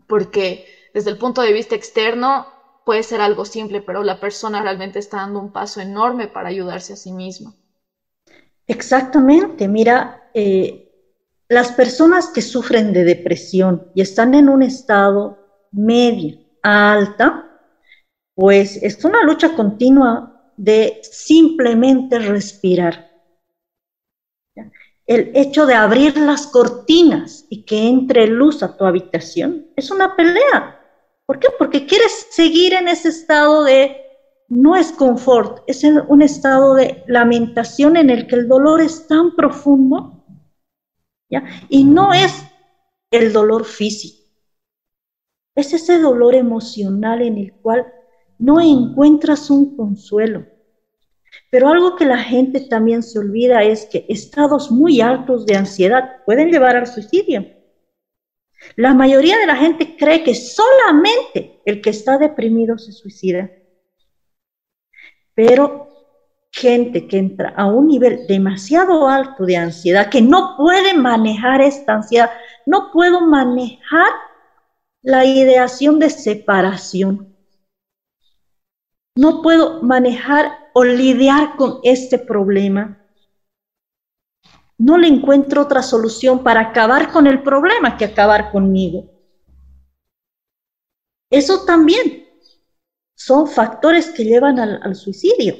porque 0.07 0.63
desde 0.93 1.09
el 1.11 1.17
punto 1.17 1.41
de 1.41 1.53
vista 1.53 1.75
externo 1.75 2.47
puede 2.87 3.03
ser 3.03 3.19
algo 3.19 3.43
simple, 3.43 3.81
pero 3.81 4.01
la 4.01 4.17
persona 4.17 4.61
realmente 4.61 4.99
está 4.99 5.17
dando 5.17 5.41
un 5.41 5.51
paso 5.51 5.81
enorme 5.81 6.29
para 6.29 6.47
ayudarse 6.47 6.93
a 6.93 6.95
sí 6.95 7.11
misma. 7.11 7.53
Exactamente, 8.65 9.67
mira, 9.67 10.29
eh, 10.33 10.89
las 11.49 11.73
personas 11.73 12.29
que 12.29 12.41
sufren 12.41 12.93
de 12.93 13.03
depresión 13.03 13.91
y 13.93 13.99
están 13.99 14.33
en 14.35 14.47
un 14.47 14.63
estado 14.63 15.37
medio 15.73 16.37
alta, 16.63 17.59
pues 18.33 18.81
es 18.81 19.03
una 19.03 19.21
lucha 19.21 19.53
continua 19.53 20.53
de 20.55 21.01
simplemente 21.03 22.19
respirar. 22.19 23.11
El 25.05 25.31
hecho 25.35 25.65
de 25.65 25.75
abrir 25.75 26.15
las 26.15 26.47
cortinas 26.47 27.47
y 27.49 27.63
que 27.63 27.89
entre 27.89 28.27
luz 28.27 28.63
a 28.63 28.77
tu 28.77 28.85
habitación 28.85 29.67
es 29.75 29.91
una 29.91 30.15
pelea. 30.15 30.86
¿Por 31.27 31.39
qué? 31.39 31.49
Porque 31.59 31.85
quieres 31.85 32.27
seguir 32.31 32.73
en 32.73 32.87
ese 32.87 33.09
estado 33.09 33.65
de, 33.65 33.97
no 34.47 34.77
es 34.77 34.93
confort, 34.93 35.61
es 35.67 35.83
un 35.83 36.21
estado 36.21 36.73
de 36.73 37.03
lamentación 37.05 37.97
en 37.97 38.09
el 38.09 38.27
que 38.27 38.37
el 38.37 38.47
dolor 38.47 38.79
es 38.79 39.07
tan 39.07 39.35
profundo, 39.35 40.23
¿ya? 41.29 41.43
Y 41.67 41.83
no 41.83 42.13
es 42.13 42.43
el 43.11 43.33
dolor 43.33 43.65
físico, 43.65 44.25
es 45.53 45.73
ese 45.73 45.99
dolor 45.99 46.33
emocional 46.33 47.21
en 47.21 47.37
el 47.37 47.53
cual 47.55 47.85
no 48.39 48.61
encuentras 48.61 49.49
un 49.49 49.75
consuelo. 49.75 50.45
Pero 51.51 51.67
algo 51.67 51.97
que 51.97 52.05
la 52.05 52.19
gente 52.19 52.61
también 52.61 53.03
se 53.03 53.19
olvida 53.19 53.63
es 53.63 53.85
que 53.85 54.05
estados 54.07 54.71
muy 54.71 55.01
altos 55.01 55.45
de 55.45 55.57
ansiedad 55.57 56.23
pueden 56.25 56.51
llevar 56.51 56.77
al 56.77 56.87
suicidio. 56.87 57.56
La 58.75 58.93
mayoría 58.93 59.37
de 59.37 59.45
la 59.45 59.55
gente 59.55 59.95
cree 59.97 60.23
que 60.23 60.35
solamente 60.35 61.61
el 61.65 61.81
que 61.81 61.91
está 61.91 62.17
deprimido 62.17 62.77
se 62.77 62.91
suicida. 62.91 63.51
Pero 65.33 65.87
gente 66.51 67.07
que 67.07 67.17
entra 67.17 67.49
a 67.55 67.67
un 67.67 67.87
nivel 67.87 68.25
demasiado 68.27 69.07
alto 69.07 69.45
de 69.45 69.57
ansiedad, 69.57 70.09
que 70.09 70.21
no 70.21 70.55
puede 70.57 70.93
manejar 70.95 71.61
esta 71.61 71.93
ansiedad, 71.93 72.31
no 72.65 72.91
puedo 72.91 73.21
manejar 73.21 74.11
la 75.01 75.25
ideación 75.25 75.99
de 75.99 76.09
separación. 76.09 77.35
No 79.15 79.41
puedo 79.41 79.81
manejar 79.81 80.51
o 80.73 80.83
lidiar 80.83 81.55
con 81.55 81.79
este 81.83 82.19
problema 82.19 83.06
no 84.77 84.97
le 84.97 85.07
encuentro 85.07 85.63
otra 85.63 85.81
solución 85.81 86.43
para 86.43 86.61
acabar 86.61 87.11
con 87.11 87.27
el 87.27 87.41
problema 87.41 87.97
que 87.97 88.05
acabar 88.05 88.51
conmigo. 88.51 89.09
Eso 91.29 91.65
también 91.65 92.25
son 93.15 93.47
factores 93.47 94.11
que 94.11 94.23
llevan 94.23 94.59
al, 94.59 94.95
suicidio. 94.95 95.55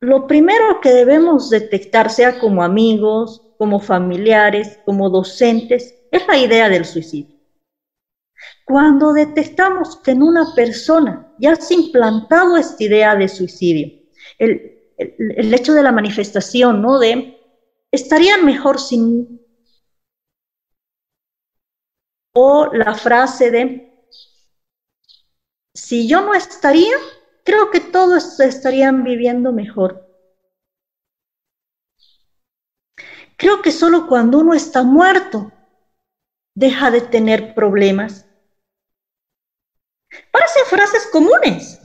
Lo 0.00 0.26
primero 0.26 0.80
que 0.80 0.90
debemos 0.90 1.50
detectar, 1.50 2.10
sea 2.10 2.38
como 2.38 2.62
amigos, 2.62 3.42
como 3.58 3.78
familiares, 3.78 4.80
como 4.84 5.10
docentes, 5.10 5.94
es 6.10 6.26
la 6.26 6.38
idea 6.38 6.68
del 6.68 6.84
suicidio. 6.84 7.34
Cuando 8.66 9.12
detectamos 9.12 9.96
que 9.96 10.12
en 10.12 10.22
una 10.22 10.54
persona 10.54 11.32
ya 11.38 11.54
se 11.56 11.74
ha 11.74 11.78
implantado 11.78 12.56
esta 12.56 12.82
idea 12.82 13.14
de 13.14 13.28
suicidio, 13.28 14.02
el, 14.38 14.73
el, 14.96 15.54
hecho 15.54 15.72
de 15.74 15.82
la 15.82 15.92
manifestación, 15.92 16.82
¿no? 16.82 16.98
De, 16.98 17.38
estarían 17.90 18.44
mejor 18.44 18.80
sin... 18.80 19.40
O 22.36 22.68
la 22.72 22.94
frase 22.94 23.50
de, 23.52 23.94
si 25.72 26.08
yo 26.08 26.20
no 26.22 26.34
estaría, 26.34 26.96
creo 27.44 27.70
que 27.70 27.80
todos 27.80 28.40
estarían 28.40 29.04
viviendo 29.04 29.52
mejor. 29.52 30.04
Creo 33.36 33.62
que 33.62 33.72
solo 33.72 34.06
cuando 34.06 34.38
uno 34.38 34.54
está 34.54 34.82
muerto 34.82 35.52
deja 36.54 36.90
de 36.90 37.00
tener 37.00 37.54
problemas. 37.54 38.26
Parecen 40.30 40.64
frases 40.66 41.08
comunes, 41.10 41.80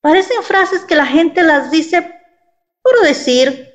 Parecen 0.00 0.42
frases 0.42 0.84
que 0.84 0.94
la 0.94 1.06
gente 1.06 1.42
las 1.42 1.70
dice 1.70 2.20
por 2.82 3.00
decir, 3.02 3.74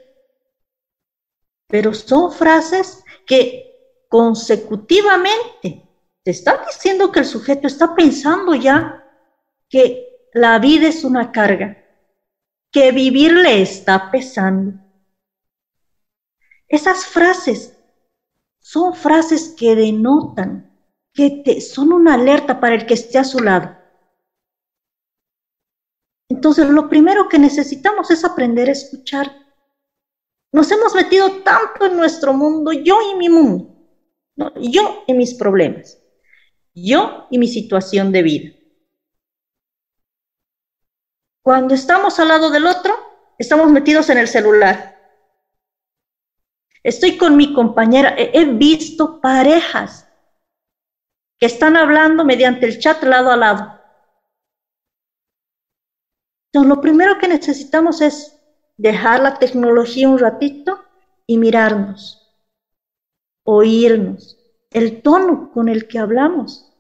pero 1.67 1.93
son 1.93 2.31
frases 2.31 3.03
que 3.25 4.05
consecutivamente 4.09 5.87
te 6.23 6.31
están 6.31 6.57
diciendo 6.67 7.11
que 7.11 7.19
el 7.19 7.25
sujeto 7.25 7.67
está 7.67 7.95
pensando 7.95 8.55
ya 8.55 9.03
que 9.69 10.29
la 10.33 10.57
vida 10.59 10.87
es 10.87 11.03
una 11.03 11.31
carga, 11.31 11.77
que 12.71 12.91
vivir 12.91 13.33
le 13.33 13.61
está 13.61 14.11
pesando. 14.11 14.73
Esas 16.67 17.05
frases 17.05 17.77
son 18.59 18.95
frases 18.95 19.53
que 19.57 19.75
denotan, 19.75 20.75
que 21.13 21.43
te, 21.45 21.61
son 21.61 21.93
una 21.93 22.15
alerta 22.15 22.59
para 22.59 22.75
el 22.75 22.85
que 22.85 22.95
esté 22.95 23.19
a 23.19 23.23
su 23.23 23.39
lado. 23.39 23.77
Entonces, 26.29 26.67
lo 26.69 26.89
primero 26.89 27.29
que 27.29 27.37
necesitamos 27.37 28.09
es 28.11 28.25
aprender 28.25 28.69
a 28.69 28.73
escuchar. 28.73 29.31
Nos 30.51 30.71
hemos 30.71 30.95
metido 30.95 31.43
tanto 31.43 31.85
en 31.85 31.97
nuestro 31.97 32.33
mundo, 32.33 32.71
yo 32.71 32.97
y 33.11 33.15
mi 33.15 33.29
mundo, 33.29 33.75
yo 34.55 35.03
y 35.05 35.13
mis 35.13 35.33
problemas, 35.35 36.01
yo 36.73 37.27
y 37.29 37.37
mi 37.37 37.47
situación 37.47 38.11
de 38.11 38.23
vida. 38.23 38.51
Cuando 41.43 41.75
estamos 41.75 42.19
al 42.19 42.29
lado 42.29 42.49
del 42.49 42.65
otro, 42.65 42.95
estamos 43.37 43.69
metidos 43.69 44.09
en 44.09 44.17
el 44.17 44.27
celular. 44.27 44.95
Estoy 46.81 47.17
con 47.17 47.35
mi 47.35 47.53
compañera, 47.53 48.15
he 48.17 48.45
visto 48.45 49.19
parejas 49.21 50.07
que 51.37 51.45
están 51.45 51.75
hablando 51.75 52.23
mediante 52.23 52.65
el 52.65 52.79
chat 52.79 53.03
lado 53.03 53.31
a 53.31 53.37
lado 53.37 53.75
entonces, 56.55 56.69
lo 56.69 56.79
primero 56.79 57.17
que 57.17 57.27
necesitamos 57.27 57.99
es 57.99 58.33
dejar 58.77 59.19
la 59.19 59.33
tecnología 59.39 60.07
un 60.07 60.17
ratito 60.17 60.79
y 61.27 61.37
mirarnos, 61.37 62.33
oírnos, 63.43 64.37
el 64.71 65.01
tono 65.01 65.51
con 65.51 65.67
el 65.67 65.87
que 65.87 65.99
hablamos. 65.99 66.71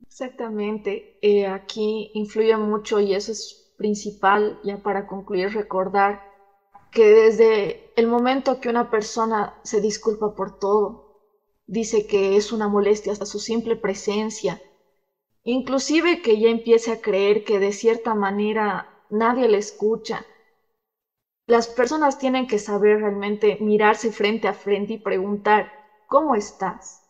Exactamente, 0.00 1.18
eh, 1.22 1.46
aquí 1.46 2.10
influye 2.14 2.56
mucho 2.56 2.98
y 3.00 3.14
eso 3.14 3.30
es 3.32 3.72
principal 3.76 4.58
ya 4.64 4.78
para 4.82 5.06
concluir 5.06 5.50
recordar 5.52 6.20
que 6.90 7.06
desde 7.08 7.92
el 7.96 8.06
momento 8.08 8.60
que 8.60 8.68
una 8.68 8.90
persona 8.90 9.54
se 9.64 9.80
disculpa 9.80 10.34
por 10.34 10.58
todo, 10.58 11.20
dice 11.66 12.06
que 12.06 12.36
es 12.36 12.52
una 12.52 12.68
molestia 12.68 13.12
hasta 13.12 13.26
su 13.26 13.38
simple 13.38 13.76
presencia, 13.76 14.60
inclusive 15.46 16.20
que 16.22 16.38
ya 16.40 16.50
empiece 16.50 16.90
a 16.92 17.00
creer 17.00 17.42
que 17.44 17.58
de 17.60 17.72
cierta 17.72 18.14
manera 18.14 18.86
nadie 19.08 19.48
le 19.48 19.58
escucha. 19.58 20.26
Las 21.46 21.68
personas 21.68 22.18
tienen 22.18 22.46
que 22.46 22.58
saber 22.58 23.00
realmente 23.00 23.56
mirarse 23.60 24.12
frente 24.12 24.48
a 24.48 24.54
frente 24.54 24.92
y 24.94 24.98
preguntar, 24.98 25.70
¿cómo 26.06 26.34
estás? 26.34 27.02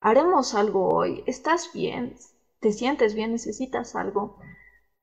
¿Haremos 0.00 0.54
algo 0.54 0.88
hoy? 0.88 1.22
¿Estás 1.26 1.70
bien? 1.72 2.14
¿Te 2.60 2.72
sientes 2.72 3.14
bien? 3.14 3.32
¿Necesitas 3.32 3.94
algo? 3.94 4.34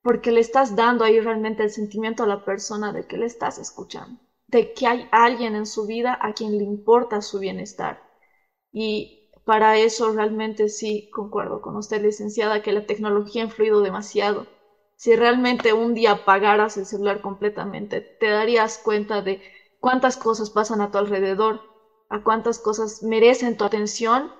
Porque 0.03 0.31
le 0.31 0.41
estás 0.41 0.75
dando 0.75 1.03
ahí 1.05 1.19
realmente 1.19 1.63
el 1.63 1.71
sentimiento 1.71 2.23
a 2.23 2.27
la 2.27 2.43
persona 2.43 2.93
de 2.93 3.05
que 3.05 3.17
le 3.17 3.25
estás 3.27 3.57
escuchando, 3.59 4.19
de 4.47 4.73
que 4.73 4.87
hay 4.87 5.07
alguien 5.11 5.55
en 5.55 5.65
su 5.65 5.85
vida 5.85 6.17
a 6.21 6.33
quien 6.33 6.57
le 6.57 6.63
importa 6.65 7.21
su 7.21 7.39
bienestar. 7.39 7.99
Y 8.71 9.16
para 9.47 9.77
eso 9.77 10.11
realmente 10.11 10.69
sí 10.69 11.09
concuerdo 11.11 11.61
con 11.61 11.77
usted, 11.77 12.03
licenciada, 12.03 12.61
que 12.61 12.73
la 12.73 12.85
tecnología 12.85 13.43
ha 13.43 13.45
influido 13.47 13.81
demasiado. 13.81 14.49
Si 14.97 15.15
realmente 15.15 15.73
un 15.73 15.95
día 15.95 16.11
apagaras 16.13 16.77
el 16.77 16.85
celular 16.85 17.21
completamente, 17.21 18.01
te 18.19 18.29
darías 18.29 18.77
cuenta 18.79 19.23
de 19.23 19.41
cuántas 19.79 20.17
cosas 20.17 20.51
pasan 20.51 20.81
a 20.81 20.91
tu 20.91 20.99
alrededor, 20.99 21.61
a 22.09 22.23
cuántas 22.23 22.59
cosas 22.59 23.03
merecen 23.03 23.57
tu 23.57 23.65
atención 23.65 24.33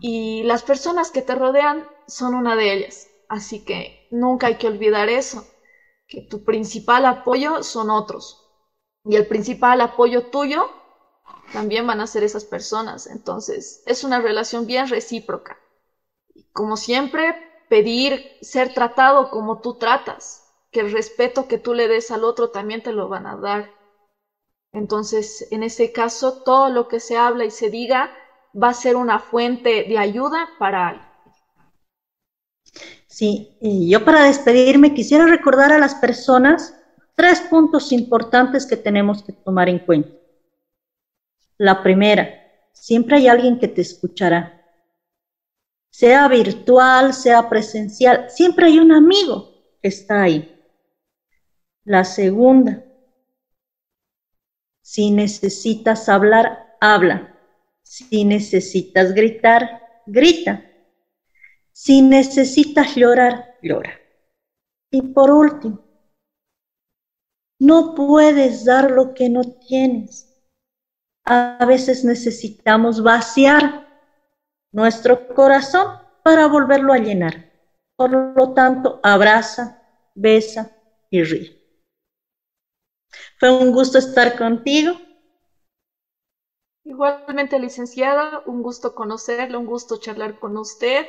y 0.00 0.44
las 0.44 0.62
personas 0.64 1.10
que 1.10 1.22
te 1.22 1.34
rodean 1.34 1.88
son 2.06 2.34
una 2.34 2.56
de 2.56 2.72
ellas. 2.74 3.10
Así 3.28 3.64
que 3.64 4.06
nunca 4.10 4.48
hay 4.48 4.58
que 4.58 4.68
olvidar 4.68 5.08
eso, 5.08 5.48
que 6.08 6.22
tu 6.22 6.44
principal 6.44 7.06
apoyo 7.06 7.62
son 7.64 7.90
otros. 7.90 8.42
Y 9.04 9.16
el 9.16 9.26
principal 9.26 9.80
apoyo 9.82 10.24
tuyo 10.30 10.64
también 11.52 11.86
van 11.86 12.00
a 12.00 12.06
ser 12.06 12.24
esas 12.24 12.44
personas. 12.44 13.06
Entonces, 13.06 13.82
es 13.86 14.04
una 14.04 14.20
relación 14.20 14.66
bien 14.66 14.88
recíproca. 14.88 15.56
Como 16.52 16.76
siempre, 16.76 17.34
pedir 17.68 18.22
ser 18.40 18.72
tratado 18.74 19.30
como 19.30 19.60
tú 19.60 19.74
tratas, 19.78 20.42
que 20.70 20.80
el 20.80 20.92
respeto 20.92 21.46
que 21.46 21.58
tú 21.58 21.74
le 21.74 21.88
des 21.88 22.10
al 22.10 22.24
otro 22.24 22.50
también 22.50 22.82
te 22.82 22.92
lo 22.92 23.08
van 23.08 23.26
a 23.26 23.36
dar. 23.36 23.70
Entonces, 24.72 25.46
en 25.50 25.62
ese 25.62 25.92
caso, 25.92 26.42
todo 26.44 26.68
lo 26.68 26.88
que 26.88 27.00
se 27.00 27.16
habla 27.16 27.44
y 27.44 27.50
se 27.50 27.70
diga 27.70 28.10
va 28.60 28.68
a 28.68 28.74
ser 28.74 28.96
una 28.96 29.18
fuente 29.18 29.84
de 29.88 29.98
ayuda 29.98 30.48
para 30.58 30.88
alguien. 30.88 31.08
Sí, 33.06 33.56
yo 33.60 34.04
para 34.04 34.24
despedirme 34.24 34.94
quisiera 34.94 35.26
recordar 35.26 35.72
a 35.72 35.78
las 35.78 35.94
personas 35.94 36.74
tres 37.14 37.40
puntos 37.42 37.92
importantes 37.92 38.66
que 38.66 38.76
tenemos 38.76 39.22
que 39.22 39.32
tomar 39.32 39.68
en 39.68 39.78
cuenta. 39.78 40.10
La 41.58 41.82
primera, 41.82 42.28
siempre 42.72 43.16
hay 43.16 43.28
alguien 43.28 43.58
que 43.58 43.68
te 43.68 43.80
escuchará. 43.80 44.60
Sea 45.90 46.26
virtual, 46.28 47.14
sea 47.14 47.48
presencial, 47.48 48.28
siempre 48.28 48.66
hay 48.66 48.78
un 48.78 48.92
amigo 48.92 49.52
que 49.80 49.88
está 49.88 50.22
ahí. 50.22 50.50
La 51.84 52.04
segunda, 52.04 52.84
si 54.82 55.10
necesitas 55.10 56.08
hablar, 56.08 56.76
habla. 56.80 57.38
Si 57.82 58.24
necesitas 58.24 59.14
gritar, 59.14 59.80
grita. 60.06 60.64
Si 61.72 62.02
necesitas 62.02 62.94
llorar, 62.94 63.56
llora. 63.62 63.98
Y 64.90 65.00
por 65.00 65.30
último, 65.30 65.84
no 67.58 67.94
puedes 67.94 68.64
dar 68.64 68.90
lo 68.90 69.14
que 69.14 69.28
no 69.28 69.42
tienes. 69.44 70.33
A 71.26 71.64
veces 71.66 72.04
necesitamos 72.04 73.02
vaciar 73.02 73.86
nuestro 74.72 75.26
corazón 75.28 75.86
para 76.22 76.46
volverlo 76.46 76.92
a 76.92 76.98
llenar. 76.98 77.52
Por 77.96 78.10
lo 78.10 78.52
tanto, 78.52 79.00
abraza, 79.02 79.80
besa 80.14 80.70
y 81.10 81.22
ríe. 81.22 81.64
Fue 83.38 83.56
un 83.56 83.72
gusto 83.72 83.98
estar 83.98 84.36
contigo. 84.36 84.92
Igualmente, 86.84 87.58
licenciada, 87.58 88.42
un 88.44 88.62
gusto 88.62 88.94
conocerla, 88.94 89.58
un 89.58 89.66
gusto 89.66 89.96
charlar 89.96 90.38
con 90.38 90.56
usted 90.58 91.06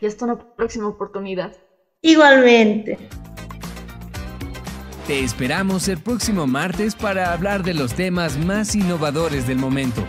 y 0.00 0.06
hasta 0.06 0.24
una 0.24 0.38
próxima 0.56 0.88
oportunidad. 0.88 1.52
Igualmente. 2.00 2.98
Te 5.06 5.24
esperamos 5.24 5.88
el 5.88 5.98
próximo 5.98 6.46
martes 6.46 6.94
para 6.94 7.32
hablar 7.32 7.64
de 7.64 7.74
los 7.74 7.92
temas 7.94 8.38
más 8.38 8.76
innovadores 8.76 9.48
del 9.48 9.58
momento. 9.58 10.06